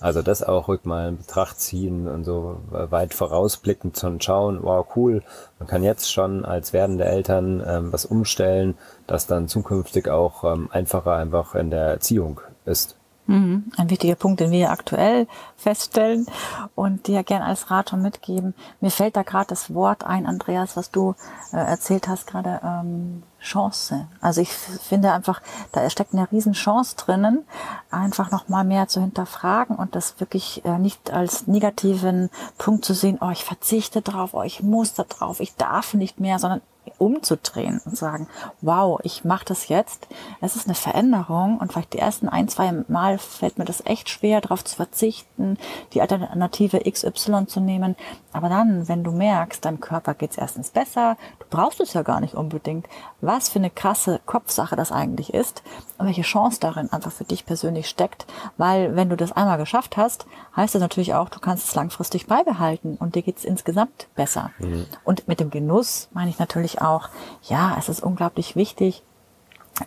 Also 0.00 0.22
das 0.22 0.42
auch 0.42 0.68
ruhig 0.68 0.84
mal 0.84 1.08
in 1.08 1.18
Betracht 1.18 1.60
ziehen 1.60 2.08
und 2.08 2.24
so 2.24 2.60
weit 2.70 3.12
vorausblickend 3.12 3.96
zu 3.96 4.16
schauen, 4.18 4.60
wow, 4.62 4.86
cool, 4.96 5.22
man 5.58 5.68
kann 5.68 5.82
jetzt 5.82 6.10
schon 6.10 6.44
als 6.44 6.72
werdende 6.72 7.04
Eltern 7.04 7.62
ähm, 7.66 7.92
was 7.92 8.06
umstellen, 8.06 8.76
das 9.06 9.26
dann 9.26 9.46
zukünftig 9.46 10.08
auch 10.08 10.44
ähm, 10.44 10.68
einfacher 10.72 11.16
einfach 11.16 11.54
in 11.54 11.70
der 11.70 11.84
Erziehung 11.84 12.40
ist. 12.64 12.96
Mhm. 13.30 13.70
Ein 13.76 13.90
wichtiger 13.90 14.16
Punkt, 14.16 14.40
den 14.40 14.50
wir 14.50 14.72
aktuell 14.72 15.28
feststellen 15.56 16.26
und 16.74 17.06
dir 17.06 17.22
gerne 17.22 17.44
als 17.44 17.70
Rat 17.70 17.90
schon 17.90 18.02
mitgeben. 18.02 18.54
Mir 18.80 18.90
fällt 18.90 19.14
da 19.14 19.22
gerade 19.22 19.46
das 19.46 19.72
Wort 19.72 20.02
ein, 20.02 20.26
Andreas, 20.26 20.76
was 20.76 20.90
du 20.90 21.14
äh, 21.52 21.56
erzählt 21.56 22.08
hast, 22.08 22.26
gerade 22.26 22.60
ähm, 22.64 23.22
Chance. 23.40 24.08
Also 24.20 24.40
ich 24.40 24.52
finde 24.52 25.12
einfach, 25.12 25.40
da 25.70 25.88
steckt 25.90 26.12
eine 26.12 26.30
riesen 26.32 26.54
Chance 26.54 26.96
drinnen, 26.96 27.44
einfach 27.92 28.32
noch 28.32 28.48
mal 28.48 28.64
mehr 28.64 28.88
zu 28.88 29.00
hinterfragen 29.00 29.76
und 29.76 29.94
das 29.94 30.18
wirklich 30.18 30.64
äh, 30.64 30.78
nicht 30.78 31.12
als 31.12 31.46
negativen 31.46 32.30
Punkt 32.58 32.84
zu 32.84 32.94
sehen, 32.94 33.18
oh, 33.20 33.30
ich 33.30 33.44
verzichte 33.44 34.02
drauf, 34.02 34.30
oh, 34.32 34.42
ich 34.42 34.60
muss 34.60 34.94
da 34.94 35.04
drauf, 35.04 35.38
ich 35.38 35.54
darf 35.54 35.94
nicht 35.94 36.18
mehr, 36.18 36.40
sondern 36.40 36.62
umzudrehen 36.98 37.80
und 37.84 37.96
sagen, 37.96 38.28
wow, 38.60 39.00
ich 39.02 39.24
mache 39.24 39.44
das 39.46 39.68
jetzt. 39.68 40.06
Es 40.40 40.56
ist 40.56 40.66
eine 40.66 40.74
Veränderung 40.74 41.58
und 41.58 41.72
vielleicht 41.72 41.94
die 41.94 41.98
ersten 41.98 42.28
ein, 42.28 42.48
zwei 42.48 42.72
Mal 42.88 43.18
fällt 43.18 43.58
mir 43.58 43.64
das 43.64 43.84
echt 43.86 44.08
schwer, 44.08 44.40
darauf 44.40 44.64
zu 44.64 44.76
verzichten, 44.76 45.58
die 45.92 46.00
Alternative 46.00 46.80
XY 46.80 47.46
zu 47.46 47.60
nehmen. 47.60 47.96
Aber 48.32 48.48
dann, 48.48 48.88
wenn 48.88 49.02
du 49.04 49.12
merkst, 49.12 49.64
deinem 49.64 49.80
Körper 49.80 50.14
geht's 50.14 50.38
erstens 50.38 50.70
besser, 50.70 51.16
du 51.38 51.46
brauchst 51.50 51.80
es 51.80 51.94
ja 51.94 52.02
gar 52.02 52.20
nicht 52.20 52.34
unbedingt, 52.34 52.86
was 53.20 53.48
für 53.48 53.58
eine 53.58 53.70
krasse 53.70 54.20
Kopfsache 54.26 54.76
das 54.76 54.92
eigentlich 54.92 55.34
ist 55.34 55.62
und 55.98 56.06
welche 56.06 56.22
Chance 56.22 56.60
darin 56.60 56.92
einfach 56.92 57.12
für 57.12 57.24
dich 57.24 57.46
persönlich 57.46 57.88
steckt. 57.88 58.26
Weil 58.56 58.96
wenn 58.96 59.08
du 59.08 59.16
das 59.16 59.32
einmal 59.32 59.58
geschafft 59.58 59.96
hast, 59.96 60.26
heißt 60.56 60.74
das 60.74 60.80
natürlich 60.80 61.14
auch, 61.14 61.28
du 61.28 61.40
kannst 61.40 61.68
es 61.68 61.74
langfristig 61.74 62.26
beibehalten 62.26 62.96
und 62.96 63.14
dir 63.14 63.22
geht's 63.22 63.44
insgesamt 63.44 64.08
besser. 64.14 64.50
Mhm. 64.58 64.86
Und 65.04 65.28
mit 65.28 65.40
dem 65.40 65.50
Genuss 65.50 66.08
meine 66.12 66.30
ich 66.30 66.38
natürlich 66.38 66.69
auch, 66.78 67.08
ja, 67.42 67.74
es 67.78 67.88
ist 67.88 68.02
unglaublich 68.02 68.56
wichtig, 68.56 69.02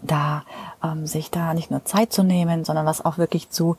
da 0.02 0.44
ähm, 0.84 1.06
sich 1.06 1.32
da 1.32 1.54
nicht 1.54 1.72
nur 1.72 1.86
Zeit 1.86 2.12
zu 2.12 2.24
nehmen, 2.24 2.66
sondern 2.66 2.86
was 2.86 3.04
auch 3.06 3.18
wirklich 3.18 3.50
zu 3.50 3.78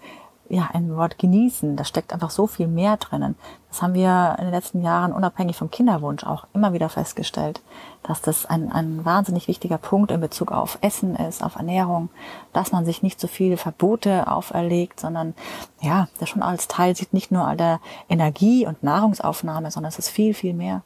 ja, 0.48 0.68
ein 0.72 0.94
Wort 0.96 1.18
genießen. 1.18 1.76
Da 1.76 1.84
steckt 1.84 2.12
einfach 2.12 2.30
so 2.30 2.46
viel 2.46 2.66
mehr 2.66 2.96
drinnen. 2.96 3.34
Das 3.68 3.82
haben 3.82 3.94
wir 3.94 4.36
in 4.38 4.44
den 4.44 4.54
letzten 4.54 4.82
Jahren 4.82 5.12
unabhängig 5.12 5.56
vom 5.56 5.70
Kinderwunsch 5.70 6.24
auch 6.24 6.46
immer 6.52 6.72
wieder 6.72 6.88
festgestellt, 6.88 7.62
dass 8.02 8.20
das 8.20 8.46
ein, 8.46 8.70
ein 8.70 9.04
wahnsinnig 9.04 9.48
wichtiger 9.48 9.78
Punkt 9.78 10.10
in 10.10 10.20
Bezug 10.20 10.52
auf 10.52 10.78
Essen 10.80 11.16
ist, 11.16 11.42
auf 11.42 11.56
Ernährung, 11.56 12.10
dass 12.52 12.72
man 12.72 12.84
sich 12.84 13.02
nicht 13.02 13.20
so 13.20 13.26
viele 13.26 13.56
Verbote 13.56 14.30
auferlegt, 14.30 15.00
sondern 15.00 15.34
ja, 15.80 16.08
das 16.20 16.28
schon 16.28 16.42
als 16.42 16.68
Teil 16.68 16.94
sieht, 16.94 17.14
nicht 17.14 17.32
nur 17.32 17.54
der 17.56 17.80
Energie 18.08 18.66
und 18.66 18.82
Nahrungsaufnahme, 18.82 19.70
sondern 19.70 19.88
es 19.88 19.98
ist 19.98 20.10
viel, 20.10 20.34
viel 20.34 20.54
mehr. 20.54 20.82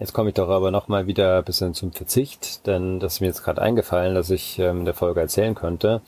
Jetzt 0.00 0.14
komme 0.14 0.30
ich 0.30 0.34
doch 0.34 0.48
aber 0.48 0.70
nochmal 0.70 1.06
wieder 1.06 1.38
ein 1.38 1.44
bisschen 1.44 1.74
zum 1.74 1.92
Verzicht, 1.92 2.66
denn 2.66 3.00
das 3.00 3.14
ist 3.14 3.20
mir 3.20 3.26
jetzt 3.26 3.44
gerade 3.44 3.60
eingefallen, 3.60 4.14
dass 4.14 4.30
ich 4.30 4.58
ähm, 4.58 4.78
in 4.80 4.84
der 4.86 4.94
Folge 4.94 5.20
erzählen 5.20 5.54
könnte. 5.54 6.00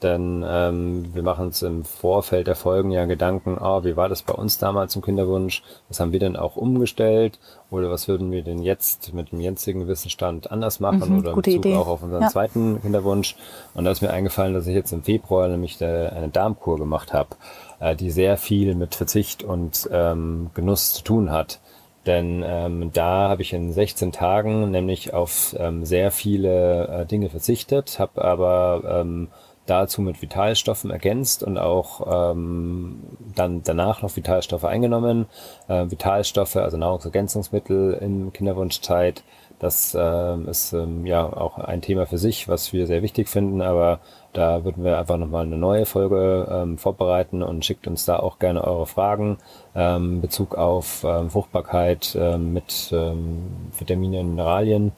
Denn 0.00 0.44
ähm, 0.46 1.14
wir 1.14 1.22
machen 1.22 1.46
uns 1.46 1.62
im 1.62 1.84
Vorfeld 1.84 2.46
der 2.46 2.56
Folgen 2.56 2.90
ja 2.90 3.04
Gedanken, 3.04 3.56
oh, 3.60 3.84
wie 3.84 3.96
war 3.96 4.08
das 4.08 4.22
bei 4.22 4.32
uns 4.34 4.58
damals 4.58 4.96
im 4.96 5.02
Kinderwunsch? 5.02 5.62
Was 5.88 6.00
haben 6.00 6.12
wir 6.12 6.18
denn 6.18 6.36
auch 6.36 6.56
umgestellt? 6.56 7.38
Oder 7.70 7.90
was 7.90 8.08
würden 8.08 8.30
wir 8.30 8.42
denn 8.42 8.62
jetzt 8.62 9.12
mit 9.12 9.32
dem 9.32 9.40
jetzigen 9.40 9.86
Wissensstand 9.88 10.50
anders 10.50 10.80
machen? 10.80 11.12
Mhm, 11.12 11.18
oder 11.18 11.30
in 11.30 11.36
Bezug 11.36 11.66
Idee. 11.66 11.76
auch 11.76 11.88
auf 11.88 12.02
unseren 12.02 12.22
ja. 12.22 12.28
zweiten 12.28 12.80
Kinderwunsch? 12.80 13.36
Und 13.74 13.84
da 13.84 13.90
ist 13.90 14.02
mir 14.02 14.10
eingefallen, 14.10 14.54
dass 14.54 14.66
ich 14.66 14.74
jetzt 14.74 14.92
im 14.92 15.02
Februar 15.02 15.48
nämlich 15.48 15.82
eine 15.82 16.28
Darmkur 16.32 16.78
gemacht 16.78 17.12
habe, 17.12 17.30
äh, 17.78 17.94
die 17.94 18.10
sehr 18.10 18.36
viel 18.36 18.74
mit 18.74 18.94
Verzicht 18.96 19.44
und 19.44 19.88
ähm, 19.92 20.50
Genuss 20.54 20.94
zu 20.94 21.04
tun 21.04 21.30
hat. 21.30 21.60
Denn 22.06 22.42
ähm, 22.44 22.90
da 22.92 23.28
habe 23.28 23.42
ich 23.42 23.52
in 23.52 23.72
16 23.72 24.10
Tagen 24.10 24.70
nämlich 24.70 25.14
auf 25.14 25.54
ähm, 25.58 25.84
sehr 25.84 26.10
viele 26.10 26.88
äh, 26.88 27.06
Dinge 27.06 27.30
verzichtet, 27.30 27.98
habe 27.98 28.24
aber 28.24 29.00
ähm, 29.00 29.28
dazu 29.66 30.02
mit 30.02 30.20
Vitalstoffen 30.20 30.90
ergänzt 30.90 31.44
und 31.44 31.58
auch 31.58 32.32
ähm, 32.32 33.02
dann 33.36 33.62
danach 33.62 34.02
noch 34.02 34.16
Vitalstoffe 34.16 34.64
eingenommen. 34.64 35.26
Äh, 35.68 35.90
Vitalstoffe, 35.90 36.56
also 36.56 36.76
Nahrungsergänzungsmittel 36.76 37.94
in 37.94 38.32
Kinderwunschzeit, 38.32 39.22
das 39.62 39.94
äh, 39.94 40.40
ist 40.50 40.72
ähm, 40.72 41.06
ja 41.06 41.24
auch 41.24 41.56
ein 41.56 41.82
Thema 41.82 42.04
für 42.04 42.18
sich, 42.18 42.48
was 42.48 42.72
wir 42.72 42.88
sehr 42.88 43.00
wichtig 43.00 43.28
finden, 43.28 43.62
aber 43.62 44.00
da 44.32 44.64
würden 44.64 44.82
wir 44.82 44.98
einfach 44.98 45.18
nochmal 45.18 45.44
eine 45.44 45.56
neue 45.56 45.86
Folge 45.86 46.48
ähm, 46.50 46.78
vorbereiten 46.78 47.44
und 47.44 47.64
schickt 47.64 47.86
uns 47.86 48.04
da 48.04 48.18
auch 48.18 48.40
gerne 48.40 48.64
eure 48.64 48.86
Fragen 48.86 49.38
ähm, 49.76 50.20
Bezug 50.20 50.56
auf 50.56 51.04
ähm, 51.04 51.30
Fruchtbarkeit 51.30 52.18
ähm, 52.18 52.52
mit 52.52 52.90
ähm, 52.92 53.70
Vitaminen 53.78 54.22
und 54.22 54.30
Mineralien. 54.30 54.90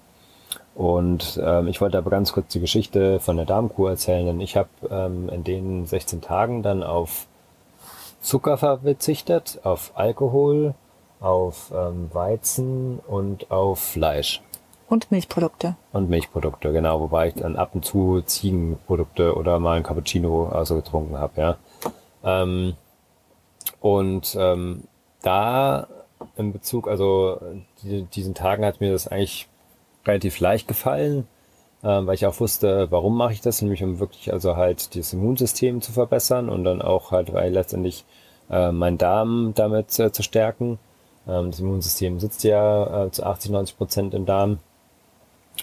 Und 0.74 1.38
ähm, 1.44 1.68
ich 1.68 1.82
wollte 1.82 1.98
aber 1.98 2.08
ganz 2.10 2.32
kurz 2.32 2.48
die 2.48 2.60
Geschichte 2.60 3.20
von 3.20 3.36
der 3.36 3.44
Darmkur 3.44 3.90
erzählen, 3.90 4.24
denn 4.24 4.40
ich 4.40 4.56
habe 4.56 4.70
ähm, 4.90 5.28
in 5.28 5.44
den 5.44 5.84
16 5.84 6.22
Tagen 6.22 6.62
dann 6.62 6.82
auf 6.82 7.26
Zucker 8.22 8.56
verzichtet, 8.56 9.60
auf 9.62 9.92
Alkohol, 9.94 10.72
auf 11.20 11.70
ähm, 11.76 12.08
Weizen 12.14 12.98
und 13.06 13.50
auf 13.50 13.78
Fleisch. 13.78 14.42
Und 14.88 15.10
Milchprodukte. 15.10 15.76
Und 15.92 16.10
Milchprodukte, 16.10 16.72
genau, 16.72 17.00
wobei 17.00 17.28
ich 17.28 17.34
dann 17.34 17.56
ab 17.56 17.70
und 17.74 17.84
zu 17.84 18.20
Ziegenprodukte 18.22 19.34
oder 19.34 19.58
mal 19.58 19.76
ein 19.76 19.82
Cappuccino 19.82 20.48
also 20.48 20.76
getrunken 20.76 21.18
habe, 21.18 21.40
ja. 21.40 21.56
Ähm, 22.22 22.74
und 23.80 24.36
ähm, 24.38 24.84
da 25.22 25.86
in 26.36 26.52
Bezug, 26.52 26.88
also 26.88 27.40
die, 27.82 28.02
diesen 28.04 28.34
Tagen 28.34 28.64
hat 28.64 28.80
mir 28.80 28.92
das 28.92 29.08
eigentlich 29.08 29.48
relativ 30.06 30.40
leicht 30.40 30.68
gefallen. 30.68 31.26
ähm, 31.82 32.06
weil 32.06 32.14
ich 32.14 32.26
auch 32.26 32.40
wusste, 32.40 32.90
warum 32.90 33.16
mache 33.16 33.34
ich 33.34 33.40
das, 33.42 33.60
nämlich 33.60 33.82
um 33.84 33.98
wirklich 34.00 34.32
also 34.32 34.56
halt 34.56 34.96
das 34.96 35.12
Immunsystem 35.12 35.82
zu 35.82 35.92
verbessern 35.92 36.48
und 36.48 36.64
dann 36.64 36.80
auch 36.80 37.10
halt, 37.10 37.32
weil 37.32 37.52
letztendlich 37.52 38.04
äh, 38.50 38.72
meinen 38.72 38.98
Darm 38.98 39.52
damit 39.54 39.98
äh, 39.98 40.10
zu 40.10 40.22
stärken. 40.22 40.78
Ähm, 41.28 41.50
das 41.50 41.60
Immunsystem 41.60 42.20
sitzt 42.20 42.42
ja 42.44 43.06
äh, 43.06 43.10
zu 43.10 43.24
80, 43.24 43.50
90 43.50 43.76
Prozent 43.76 44.14
im 44.14 44.24
Darm. 44.26 44.58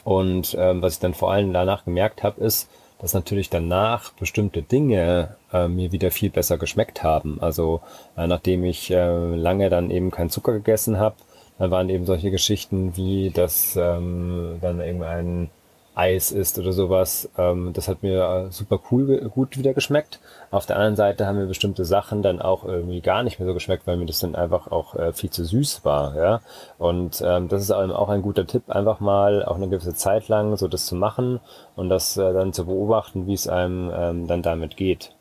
Und 0.04 0.56
ähm, 0.60 0.82
was 0.82 0.94
ich 0.94 1.00
dann 1.00 1.14
vor 1.14 1.32
allem 1.32 1.54
danach 1.54 1.86
gemerkt 1.86 2.24
habe, 2.24 2.42
ist, 2.42 2.70
dass 3.00 3.14
natürlich 3.14 3.50
danach 3.50 4.12
bestimmte 4.14 4.62
Dinge 4.62 5.36
äh, 5.52 5.68
mir 5.68 5.92
wieder 5.92 6.12
viel 6.12 6.30
besser 6.30 6.58
geschmeckt 6.58 7.04
haben. 7.04 7.40
Also 7.42 7.82
äh, 8.16 8.28
nachdem 8.28 8.64
ich 8.64 8.92
äh, 8.92 9.36
lange 9.36 9.70
dann 9.70 9.90
eben 9.90 10.12
keinen 10.12 10.30
Zucker 10.30 10.54
gegessen 10.54 11.00
habe, 11.00 11.16
dann 11.58 11.72
waren 11.72 11.90
eben 11.90 12.06
solche 12.06 12.32
Geschichten 12.32 12.96
wie, 12.96 13.32
dass 13.32 13.76
ähm, 13.76 14.58
dann 14.62 14.80
irgendein 14.80 15.50
Eis 15.94 16.32
ist 16.32 16.58
oder 16.58 16.72
sowas. 16.72 17.30
Ähm, 17.38 17.72
das 17.74 17.88
hat 17.88 18.02
mir 18.04 18.48
äh, 18.48 18.52
super 18.52 18.80
cool 18.92 19.30
gut 19.34 19.58
wieder 19.58 19.74
geschmeckt. 19.74 20.20
Auf 20.50 20.66
der 20.66 20.78
anderen 20.78 20.96
Seite 20.96 21.28
haben 21.28 21.38
mir 21.38 21.48
bestimmte 21.48 21.86
Sachen 21.86 22.22
dann 22.22 22.42
auch 22.42 22.64
irgendwie 22.64 23.02
gar 23.02 23.24
nicht 23.24 23.40
mehr 23.40 23.48
so 23.48 23.54
geschmeckt, 23.54 23.88
weil 23.88 23.98
mir 23.98 24.06
das 24.06 24.20
dann 24.20 24.36
einfach 24.36 24.72
auch 24.72 24.96
äh, 24.96 25.14
viel 25.14 25.30
zu 25.30 25.44
süß 25.44 25.84
war. 25.84 26.16
Ja, 26.16 26.42
und 26.78 27.22
ähm, 27.26 27.48
das 27.50 27.64
ist 27.64 27.72
auch 27.72 28.10
ein 28.10 28.22
guter 28.22 28.48
Tipp, 28.48 28.70
einfach 28.70 29.00
mal 29.00 29.44
auch 29.44 29.56
eine 29.56 29.68
gewisse 29.68 29.96
Zeit 29.96 30.28
lang 30.28 30.56
so 30.58 30.68
das 30.68 30.86
zu 30.86 30.96
machen 30.96 31.40
und 31.76 31.90
das 31.90 32.18
äh, 32.18 32.34
dann 32.34 32.54
zu 32.54 32.66
beobachten, 32.66 33.28
wie 33.28 33.34
es 33.34 33.48
einem 33.48 33.92
ähm, 33.94 34.28
dann 34.28 34.42
damit 34.42 34.78
geht. 34.78 35.14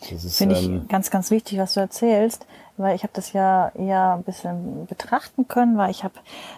Finde 0.00 0.54
ich 0.54 0.66
ähm, 0.66 0.86
ganz, 0.88 1.10
ganz 1.10 1.30
wichtig, 1.30 1.58
was 1.58 1.74
du 1.74 1.80
erzählst, 1.80 2.46
weil 2.78 2.96
ich 2.96 3.02
habe 3.02 3.12
das 3.12 3.32
ja 3.32 3.70
eher 3.74 4.14
ein 4.14 4.22
bisschen 4.22 4.86
betrachten 4.86 5.48
können, 5.48 5.76
weil 5.76 5.90
ich 5.90 6.04
habe 6.04 6.14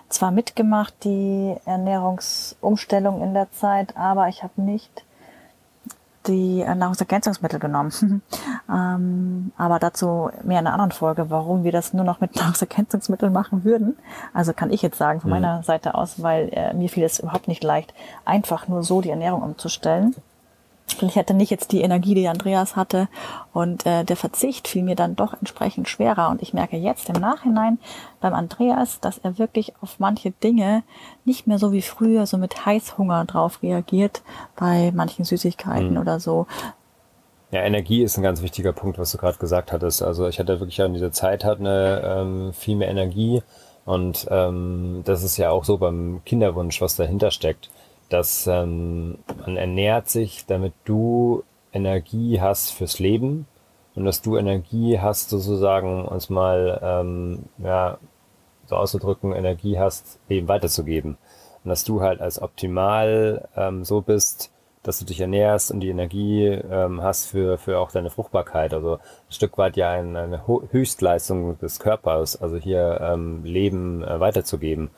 zwar 0.09 0.31
mitgemacht 0.31 0.95
die 1.05 1.57
Ernährungsumstellung 1.65 3.23
in 3.23 3.35
der 3.35 3.51
Zeit, 3.53 3.97
aber 3.97 4.29
ich 4.29 4.43
habe 4.43 4.61
nicht 4.61 5.05
die 6.27 6.63
Nahrungsergänzungsmittel 6.63 7.59
genommen. 7.59 8.23
ähm, 8.71 9.53
aber 9.57 9.79
dazu 9.79 10.31
mehr 10.45 10.61
in 10.61 10.67
einer 10.67 10.75
anderen 10.75 10.93
Folge, 10.93 11.31
warum 11.31 11.65
wir 11.65 11.73
das 11.73 11.93
nur 11.93 12.05
noch 12.05 12.21
mit 12.21 12.37
Nahrungsergänzungsmitteln 12.37 13.33
machen 13.33 13.65
würden. 13.65 13.97
Also 14.35 14.53
kann 14.53 14.71
ich 14.71 14.83
jetzt 14.83 14.99
sagen 14.99 15.21
von 15.21 15.31
mhm. 15.31 15.37
meiner 15.37 15.63
Seite 15.63 15.95
aus, 15.95 16.23
weil 16.23 16.51
äh, 16.53 16.75
mir 16.75 16.89
fiel 16.89 17.05
es 17.05 17.21
überhaupt 17.21 17.49
nicht 17.49 17.65
leicht, 17.65 17.95
einfach 18.25 18.69
nur 18.69 18.83
so 18.83 19.01
die 19.01 19.11
Ernährung 19.11 19.43
umzustellen. 19.43 20.15
Ich 21.01 21.17
hatte 21.17 21.35
nicht 21.35 21.51
jetzt 21.51 21.73
die 21.73 21.81
Energie, 21.81 22.15
die 22.15 22.29
Andreas 22.29 22.77
hatte. 22.77 23.09
Und 23.53 23.87
äh, 23.87 24.05
der 24.05 24.17
Verzicht 24.17 24.69
fiel 24.69 24.83
mir 24.83 24.97
dann 24.97 25.17
doch 25.17 25.35
entsprechend 25.35 25.89
schwerer. 25.89 26.31
Und 26.31 26.43
ich 26.43 26.53
merke 26.53 26.77
jetzt 26.77 27.09
im 27.09 27.21
Nachhinein 27.21 27.79
beim 28.21 28.35
Andreas, 28.35 29.01
dass 29.01 29.19
er 29.19 29.39
wirklich 29.39 29.75
auf 29.81 29.99
manche 29.99 30.31
Dinge 30.31 30.83
nicht 31.25 31.47
mehr 31.47 31.59
so 31.59 31.73
wie 31.73 31.83
früher 31.83 32.27
so 32.27 32.39
mit 32.39 32.67
Heißhunger 32.67 33.25
drauf 33.25 33.63
reagiert, 33.63 34.23
bei 34.57 34.93
manchen 34.95 35.25
Süßigkeiten 35.25 35.93
mhm. 35.93 36.01
oder 36.01 36.21
so. 36.21 36.47
Ja, 37.51 37.63
Energie 37.63 38.03
ist 38.03 38.17
ein 38.17 38.23
ganz 38.23 38.43
wichtiger 38.43 38.73
Punkt, 38.73 38.99
was 38.99 39.11
du 39.11 39.19
gerade 39.19 39.39
gesagt 39.39 39.73
hattest. 39.73 40.03
Also 40.03 40.29
ich 40.29 40.39
hatte 40.39 40.61
wirklich 40.61 40.81
an 40.83 40.95
dieser 40.95 41.11
Zeit 41.11 41.45
halt 41.45 41.61
eine 41.61 42.03
ähm, 42.05 42.53
viel 42.53 42.77
mehr 42.77 42.89
Energie. 42.89 43.43
Und 43.85 44.27
ähm, 44.31 45.03
das 45.05 45.25
ist 45.25 45.37
ja 45.37 45.51
auch 45.51 45.65
so 45.65 45.79
beim 45.79 46.21
Kinderwunsch, 46.25 46.81
was 46.81 46.95
dahinter 46.95 47.31
steckt 47.31 47.71
dass 48.11 48.47
ähm, 48.47 49.19
man 49.47 49.57
ernährt 49.57 50.09
sich, 50.09 50.45
damit 50.47 50.75
du 50.85 51.45
Energie 51.73 52.41
hast 52.41 52.71
fürs 52.71 52.99
Leben 52.99 53.47
und 53.95 54.05
dass 54.05 54.21
du 54.21 54.37
Energie 54.37 55.01
hast, 55.01 55.31
sozusagen 55.31 56.07
uns 56.07 56.29
mal 56.29 56.81
ähm, 56.83 57.45
ja, 57.59 57.99
so 58.67 58.77
auszudrücken, 58.77 59.33
Energie 59.33 59.79
hast, 59.79 60.19
Leben 60.29 60.49
weiterzugeben. 60.49 61.17
Und 61.65 61.69
dass 61.69 61.85
du 61.85 62.01
halt 62.01 62.21
als 62.21 62.41
optimal 62.41 63.49
ähm, 63.57 63.85
so 63.85 64.01
bist, 64.01 64.53
dass 64.83 64.99
du 64.99 65.05
dich 65.05 65.21
ernährst 65.21 65.71
und 65.71 65.81
die 65.81 65.91
Energie 65.91 66.47
ähm, 66.47 67.03
hast 67.03 67.27
für, 67.27 67.59
für 67.59 67.79
auch 67.79 67.93
deine 67.93 68.11
Fruchtbarkeit. 68.11 68.73
Also 68.73 68.95
ein 68.95 69.33
Stück 69.33 69.59
weit 69.59 69.77
ja 69.77 69.91
ein, 69.91 70.17
eine 70.17 70.47
Höchstleistung 70.47 71.59
des 71.59 71.79
Körpers, 71.81 72.41
also 72.41 72.57
hier 72.57 72.99
ähm, 73.03 73.45
Leben 73.45 74.03
äh, 74.03 74.19
weiterzugeben. 74.19 74.91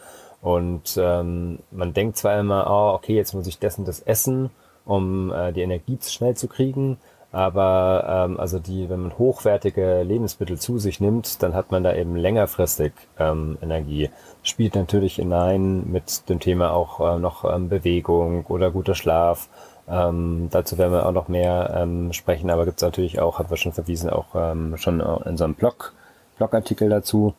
Und 0.43 0.99
ähm, 1.01 1.61
man 1.71 1.95
denkt 1.95 2.17
zwar 2.17 2.39
immer, 2.39 2.67
oh, 2.69 2.95
okay, 2.97 3.15
jetzt 3.15 3.33
muss 3.33 3.47
ich 3.47 3.61
dessen 3.61 3.85
das 3.85 4.01
essen, 4.01 4.51
um 4.85 5.33
äh, 5.33 5.53
die 5.53 5.63
Energie 5.63 5.97
schnell 6.03 6.37
zu 6.37 6.49
kriegen. 6.49 6.99
Aber 7.31 8.27
ähm, 8.27 8.39
also 8.39 8.59
die, 8.59 8.91
wenn 8.91 9.01
man 9.01 9.19
hochwertige 9.19 10.03
Lebensmittel 10.03 10.59
zu 10.59 10.79
sich 10.79 11.01
nimmt, 11.01 11.43
dann 11.43 11.55
hat 11.55 11.71
man 11.71 11.83
da 11.83 11.95
eben 11.95 12.15
längerfristig 12.15 12.93
ähm, 13.19 13.57
Energie. 13.63 14.11
Spielt 14.43 14.75
natürlich 14.75 15.15
hinein 15.15 15.91
mit 15.91 16.29
dem 16.29 16.41
Thema 16.41 16.73
auch 16.73 17.01
äh, 17.01 17.19
noch 17.19 17.45
ähm, 17.45 17.71
Bewegung 17.71 18.45
oder 18.47 18.71
guter 18.71 18.95
Schlaf. 18.95 19.49
Ähm, 19.89 20.49
dazu 20.51 20.77
werden 20.77 20.93
wir 20.93 21.07
auch 21.07 21.13
noch 21.13 21.29
mehr 21.29 21.73
ähm, 21.75 22.13
sprechen, 22.13 22.51
aber 22.51 22.67
gibt 22.67 22.79
es 22.79 22.83
natürlich 22.83 23.21
auch, 23.21 23.39
haben 23.39 23.49
wir 23.49 23.57
schon 23.57 23.73
verwiesen, 23.73 24.11
auch 24.11 24.35
ähm, 24.35 24.77
schon 24.77 25.01
in 25.01 25.41
einem 25.41 25.55
Blog, 25.55 25.95
Blogartikel 26.37 26.89
dazu. 26.89 27.35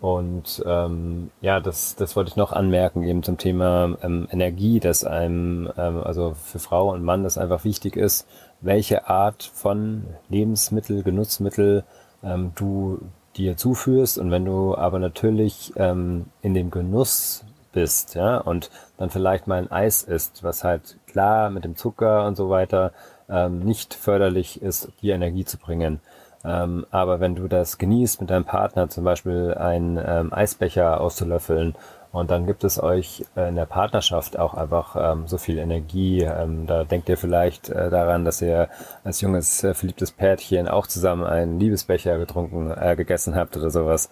Und 0.00 0.62
ähm, 0.64 1.30
ja, 1.40 1.58
das, 1.58 1.96
das 1.96 2.14
wollte 2.14 2.30
ich 2.30 2.36
noch 2.36 2.52
anmerken, 2.52 3.02
eben 3.02 3.22
zum 3.24 3.36
Thema 3.36 3.96
ähm, 4.02 4.28
Energie, 4.30 4.78
dass 4.78 5.04
einem, 5.04 5.68
ähm, 5.76 6.02
also 6.04 6.34
für 6.34 6.60
Frau 6.60 6.92
und 6.92 7.02
Mann, 7.02 7.24
das 7.24 7.36
einfach 7.36 7.64
wichtig 7.64 7.96
ist, 7.96 8.26
welche 8.60 9.08
Art 9.08 9.42
von 9.42 10.04
Lebensmittel, 10.28 11.02
Genussmittel 11.02 11.84
ähm, 12.22 12.52
du 12.54 13.00
dir 13.36 13.56
zuführst. 13.56 14.18
Und 14.18 14.30
wenn 14.30 14.44
du 14.44 14.76
aber 14.76 15.00
natürlich 15.00 15.72
ähm, 15.76 16.26
in 16.42 16.54
dem 16.54 16.70
Genuss 16.70 17.44
bist, 17.72 18.14
ja, 18.14 18.38
und 18.38 18.70
dann 18.98 19.10
vielleicht 19.10 19.48
mal 19.48 19.58
ein 19.58 19.70
Eis 19.70 20.02
isst, 20.02 20.44
was 20.44 20.62
halt 20.62 20.96
klar 21.06 21.50
mit 21.50 21.64
dem 21.64 21.76
Zucker 21.76 22.26
und 22.26 22.36
so 22.36 22.50
weiter 22.50 22.92
ähm, 23.28 23.60
nicht 23.60 23.94
förderlich 23.94 24.62
ist, 24.62 24.90
dir 25.02 25.14
Energie 25.14 25.44
zu 25.44 25.58
bringen, 25.58 26.00
ähm, 26.44 26.86
aber 26.90 27.20
wenn 27.20 27.34
du 27.34 27.48
das 27.48 27.78
genießt, 27.78 28.20
mit 28.20 28.30
deinem 28.30 28.44
Partner 28.44 28.88
zum 28.88 29.04
Beispiel 29.04 29.54
einen 29.54 29.98
ähm, 30.04 30.32
Eisbecher 30.32 31.00
auszulöffeln 31.00 31.74
und 32.10 32.30
dann 32.30 32.46
gibt 32.46 32.64
es 32.64 32.82
euch 32.82 33.24
äh, 33.36 33.48
in 33.48 33.56
der 33.56 33.66
Partnerschaft 33.66 34.38
auch 34.38 34.54
einfach 34.54 34.96
ähm, 34.98 35.26
so 35.26 35.36
viel 35.36 35.58
Energie. 35.58 36.22
Ähm, 36.22 36.66
da 36.66 36.84
denkt 36.84 37.08
ihr 37.08 37.18
vielleicht 37.18 37.68
äh, 37.68 37.90
daran, 37.90 38.24
dass 38.24 38.40
ihr 38.40 38.68
als 39.04 39.20
junges, 39.20 39.62
äh, 39.62 39.74
verliebtes 39.74 40.12
Pärchen 40.12 40.68
auch 40.68 40.86
zusammen 40.86 41.24
einen 41.24 41.60
Liebesbecher 41.60 42.18
getrunken, 42.18 42.70
äh, 42.70 42.96
gegessen 42.96 43.34
habt 43.34 43.56
oder 43.56 43.70
sowas. 43.70 44.08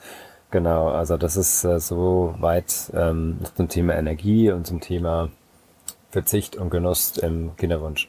Genau, 0.50 0.88
also 0.88 1.16
das 1.16 1.36
ist 1.36 1.64
äh, 1.64 1.80
so 1.80 2.34
weit 2.38 2.92
ähm, 2.94 3.38
zum 3.54 3.68
Thema 3.68 3.94
Energie 3.94 4.50
und 4.50 4.66
zum 4.66 4.80
Thema 4.80 5.30
Verzicht 6.10 6.56
und 6.56 6.70
Genuss 6.70 7.16
im 7.18 7.56
Kinderwunsch. 7.56 8.08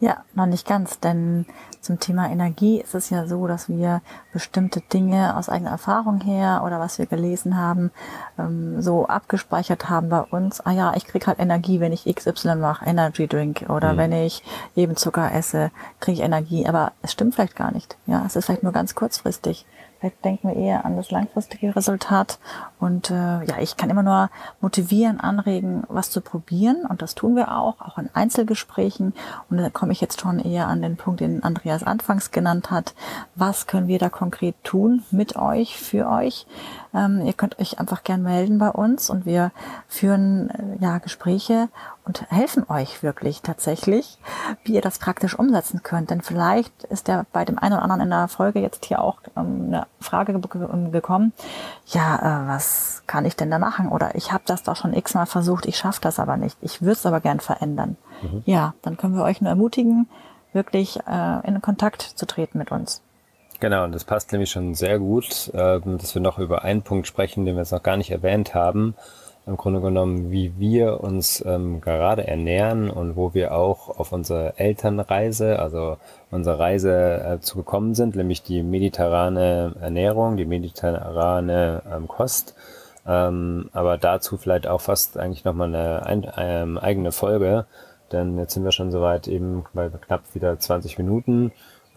Ja, 0.00 0.24
noch 0.34 0.46
nicht 0.46 0.66
ganz, 0.66 0.98
denn 0.98 1.44
zum 1.82 2.00
Thema 2.00 2.30
Energie 2.30 2.80
ist 2.80 2.94
es 2.94 3.10
ja 3.10 3.26
so, 3.26 3.46
dass 3.46 3.68
wir 3.68 4.00
bestimmte 4.32 4.80
Dinge 4.80 5.36
aus 5.36 5.50
eigener 5.50 5.72
Erfahrung 5.72 6.22
her 6.22 6.62
oder 6.64 6.80
was 6.80 6.98
wir 6.98 7.04
gelesen 7.04 7.58
haben, 7.58 7.90
ähm, 8.38 8.80
so 8.80 9.06
abgespeichert 9.06 9.90
haben 9.90 10.08
bei 10.08 10.22
uns. 10.22 10.62
Ah 10.62 10.70
ja, 10.70 10.94
ich 10.96 11.06
krieg 11.06 11.26
halt 11.26 11.38
Energie, 11.38 11.80
wenn 11.80 11.92
ich 11.92 12.06
XY 12.06 12.56
mache, 12.56 12.86
Energy 12.86 13.28
Drink 13.28 13.66
oder 13.68 13.92
mhm. 13.92 13.96
wenn 13.98 14.12
ich 14.12 14.42
eben 14.74 14.96
Zucker 14.96 15.34
esse, 15.34 15.70
kriege 16.00 16.20
ich 16.20 16.24
Energie. 16.24 16.66
Aber 16.66 16.92
es 17.02 17.12
stimmt 17.12 17.34
vielleicht 17.34 17.56
gar 17.56 17.70
nicht. 17.70 17.98
Ja, 18.06 18.24
es 18.26 18.36
ist 18.36 18.46
vielleicht 18.46 18.62
nur 18.62 18.72
ganz 18.72 18.94
kurzfristig. 18.94 19.66
Vielleicht 20.00 20.24
denken 20.24 20.48
wir 20.48 20.56
eher 20.56 20.86
an 20.86 20.96
das 20.96 21.10
langfristige 21.10 21.76
Resultat. 21.76 22.38
Und 22.78 23.10
äh, 23.10 23.44
ja, 23.44 23.58
ich 23.60 23.76
kann 23.76 23.90
immer 23.90 24.02
nur 24.02 24.30
motivieren, 24.62 25.20
anregen, 25.20 25.84
was 25.88 26.10
zu 26.10 26.22
probieren. 26.22 26.86
Und 26.88 27.02
das 27.02 27.14
tun 27.14 27.36
wir 27.36 27.54
auch, 27.54 27.82
auch 27.82 27.98
in 27.98 28.08
Einzelgesprächen. 28.14 29.12
Und 29.50 29.58
da 29.58 29.68
komme 29.68 29.92
ich 29.92 30.00
jetzt 30.00 30.22
schon 30.22 30.38
eher 30.38 30.68
an 30.68 30.80
den 30.80 30.96
Punkt, 30.96 31.20
den 31.20 31.42
Andreas 31.42 31.82
anfangs 31.82 32.30
genannt 32.30 32.70
hat. 32.70 32.94
Was 33.34 33.66
können 33.66 33.88
wir 33.88 33.98
da 33.98 34.08
konkret 34.08 34.54
tun 34.64 35.02
mit 35.10 35.36
euch, 35.36 35.76
für 35.76 36.08
euch? 36.08 36.46
Ähm, 36.94 37.20
ihr 37.26 37.34
könnt 37.34 37.58
euch 37.58 37.78
einfach 37.78 38.02
gern 38.02 38.22
melden 38.22 38.58
bei 38.58 38.70
uns 38.70 39.10
und 39.10 39.26
wir 39.26 39.52
führen 39.86 40.50
äh, 40.50 40.82
ja 40.82 40.98
Gespräche 40.98 41.68
und 42.04 42.28
helfen 42.30 42.64
euch 42.68 43.02
wirklich 43.02 43.42
tatsächlich, 43.42 44.18
wie 44.64 44.74
ihr 44.74 44.80
das 44.80 44.98
praktisch 44.98 45.38
umsetzen 45.38 45.82
könnt. 45.82 46.10
Denn 46.10 46.22
vielleicht 46.22 46.84
ist 46.84 47.08
ja 47.08 47.26
bei 47.32 47.44
dem 47.44 47.58
einen 47.58 47.74
oder 47.74 47.82
anderen 47.82 48.02
in 48.02 48.10
der 48.10 48.28
Folge 48.28 48.60
jetzt 48.60 48.86
hier 48.86 49.02
auch 49.02 49.18
ähm, 49.36 49.66
eine 49.68 49.86
Frage 50.00 50.38
gekommen, 50.38 51.32
ja, 51.86 52.16
äh, 52.16 52.48
was 52.48 53.02
kann 53.06 53.24
ich 53.24 53.36
denn 53.36 53.50
da 53.50 53.58
machen? 53.58 53.88
Oder 53.88 54.14
ich 54.14 54.32
habe 54.32 54.42
das 54.46 54.62
doch 54.62 54.76
schon 54.76 54.94
x-mal 54.94 55.26
versucht, 55.26 55.66
ich 55.66 55.76
schaffe 55.76 56.00
das 56.00 56.18
aber 56.18 56.36
nicht. 56.36 56.56
Ich 56.60 56.80
würde 56.82 56.92
es 56.92 57.06
aber 57.06 57.20
gern 57.20 57.40
verändern. 57.40 57.96
Mhm. 58.22 58.42
Ja, 58.46 58.74
dann 58.82 58.96
können 58.96 59.14
wir 59.14 59.24
euch 59.24 59.40
nur 59.40 59.50
ermutigen, 59.50 60.08
wirklich 60.52 60.98
äh, 61.06 61.46
in 61.46 61.60
Kontakt 61.60 62.02
zu 62.02 62.26
treten 62.26 62.58
mit 62.58 62.70
uns. 62.70 63.02
Genau, 63.60 63.84
und 63.84 63.92
das 63.94 64.04
passt 64.04 64.32
nämlich 64.32 64.50
schon 64.50 64.74
sehr 64.74 64.98
gut, 64.98 65.50
äh, 65.52 65.80
dass 65.80 66.14
wir 66.14 66.22
noch 66.22 66.38
über 66.38 66.64
einen 66.64 66.82
Punkt 66.82 67.06
sprechen, 67.06 67.44
den 67.44 67.56
wir 67.56 67.60
jetzt 67.60 67.72
noch 67.72 67.82
gar 67.82 67.98
nicht 67.98 68.10
erwähnt 68.10 68.54
haben. 68.54 68.94
Im 69.50 69.56
Grunde 69.56 69.80
genommen, 69.80 70.30
wie 70.30 70.52
wir 70.58 71.00
uns 71.00 71.44
ähm, 71.44 71.80
gerade 71.80 72.24
ernähren 72.24 72.88
und 72.88 73.16
wo 73.16 73.34
wir 73.34 73.52
auch 73.52 73.98
auf 73.98 74.12
unsere 74.12 74.56
Elternreise, 74.60 75.58
also 75.58 75.96
unsere 76.30 76.60
Reise 76.60 77.20
äh, 77.20 77.40
zu 77.40 77.56
gekommen 77.56 77.96
sind, 77.96 78.14
nämlich 78.14 78.44
die 78.44 78.62
mediterrane 78.62 79.74
Ernährung, 79.80 80.36
die 80.36 80.44
mediterrane 80.44 81.82
ähm, 81.92 82.06
Kost. 82.06 82.54
Ähm, 83.04 83.70
aber 83.72 83.98
dazu 83.98 84.36
vielleicht 84.36 84.68
auch 84.68 84.82
fast 84.82 85.18
eigentlich 85.18 85.44
nochmal 85.44 85.74
eine 85.74 86.06
ein, 86.06 86.32
ähm, 86.36 86.78
eigene 86.78 87.10
Folge, 87.10 87.66
denn 88.12 88.38
jetzt 88.38 88.54
sind 88.54 88.62
wir 88.62 88.70
schon 88.70 88.92
soweit 88.92 89.26
eben 89.26 89.64
bei 89.74 89.88
knapp 89.88 90.22
wieder 90.32 90.60
20 90.60 90.96
Minuten. 90.96 91.50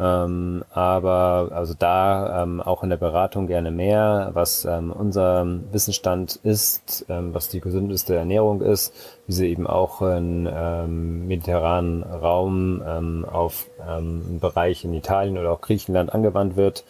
Ähm, 0.03 0.65
aber 0.71 1.51
also 1.53 1.73
da 1.79 2.43
ähm, 2.43 2.59
auch 2.59 2.83
in 2.83 2.89
der 2.89 2.97
Beratung 2.97 3.47
gerne 3.47 3.71
mehr, 3.71 4.31
was 4.33 4.65
ähm, 4.65 4.91
unser 4.91 5.45
Wissensstand 5.71 6.41
ist, 6.43 7.05
ähm, 7.07 7.33
was 7.33 7.47
die 7.47 7.61
gesündeste 7.61 8.13
Ernährung 8.13 8.61
ist, 8.61 8.93
wie 9.27 9.31
sie 9.31 9.49
eben 9.49 9.65
auch 9.65 10.01
im 10.01 10.49
ähm, 10.51 11.27
mediterranen 11.27 12.03
Raum 12.03 12.83
ähm, 12.85 13.25
auf 13.31 13.67
einen 13.87 14.41
Bereich 14.41 14.83
in 14.83 14.93
Italien 14.93 15.37
oder 15.37 15.51
auch 15.53 15.61
Griechenland 15.61 16.13
angewandt 16.13 16.57
wird. 16.57 16.83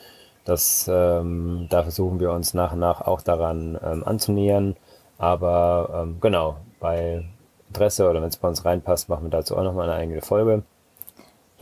Das, 0.46 0.86
da 0.86 1.24
versuchen 1.70 2.20
wir 2.20 2.34
uns 2.34 2.54
nach 2.54 2.74
und 2.74 2.80
nach 2.80 3.00
auch 3.00 3.22
daran 3.22 3.78
anzunähern. 3.78 4.76
Aber 5.18 6.10
genau, 6.20 6.58
bei 6.82 7.24
Interesse 7.70 8.10
oder 8.10 8.22
wenn 8.22 8.28
es 8.28 8.36
bei 8.36 8.50
uns 8.50 8.66
reinpasst, 8.66 9.08
machen 9.08 9.24
wir 9.24 9.30
dazu 9.30 9.56
auch 9.56 9.64
nochmal 9.64 9.90
eine 9.90 10.02
eigene 10.02 10.22
Folge. 10.22 10.64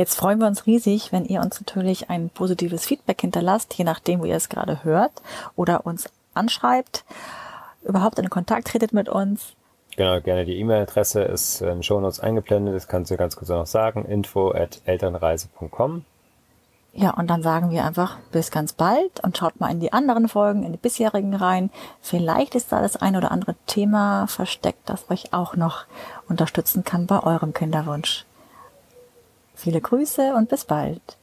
Jetzt 0.01 0.15
freuen 0.15 0.39
wir 0.39 0.47
uns 0.47 0.65
riesig, 0.65 1.11
wenn 1.11 1.25
ihr 1.25 1.41
uns 1.41 1.61
natürlich 1.61 2.09
ein 2.09 2.31
positives 2.31 2.87
Feedback 2.87 3.21
hinterlasst, 3.21 3.75
je 3.75 3.83
nachdem, 3.83 4.21
wo 4.21 4.25
ihr 4.25 4.35
es 4.35 4.49
gerade 4.49 4.83
hört, 4.83 5.11
oder 5.55 5.85
uns 5.85 6.09
anschreibt, 6.33 7.05
überhaupt 7.83 8.17
in 8.17 8.31
Kontakt 8.31 8.69
tretet 8.69 8.93
mit 8.93 9.09
uns. 9.09 9.53
Genau, 9.95 10.19
gerne 10.19 10.43
die 10.45 10.57
E-Mail-Adresse 10.57 11.21
ist 11.21 11.61
in 11.61 11.83
Shownotes 11.83 12.19
eingeblendet, 12.19 12.73
das 12.73 12.87
kannst 12.87 13.11
du 13.11 13.15
ganz 13.15 13.35
kurz 13.35 13.49
noch 13.49 13.67
sagen, 13.67 14.05
info 14.05 14.49
at 14.49 14.81
elternreise.com. 14.85 16.03
Ja, 16.93 17.11
und 17.11 17.27
dann 17.27 17.43
sagen 17.43 17.69
wir 17.69 17.85
einfach 17.85 18.17
bis 18.31 18.49
ganz 18.49 18.73
bald 18.73 19.23
und 19.23 19.37
schaut 19.37 19.59
mal 19.59 19.69
in 19.69 19.81
die 19.81 19.93
anderen 19.93 20.27
Folgen, 20.27 20.63
in 20.63 20.71
die 20.71 20.79
bisherigen 20.79 21.35
rein. 21.35 21.69
Vielleicht 22.01 22.55
ist 22.55 22.71
da 22.71 22.81
das 22.81 22.95
ein 22.97 23.15
oder 23.15 23.29
andere 23.29 23.53
Thema 23.67 24.25
versteckt, 24.25 24.89
das 24.89 25.11
euch 25.11 25.31
auch 25.31 25.55
noch 25.55 25.85
unterstützen 26.27 26.83
kann 26.83 27.05
bei 27.05 27.21
eurem 27.21 27.53
Kinderwunsch. 27.53 28.25
Viele 29.62 29.80
Grüße 29.80 30.34
und 30.34 30.50
bis 30.50 30.65
bald. 30.65 31.19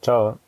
Ciao. 0.00 0.38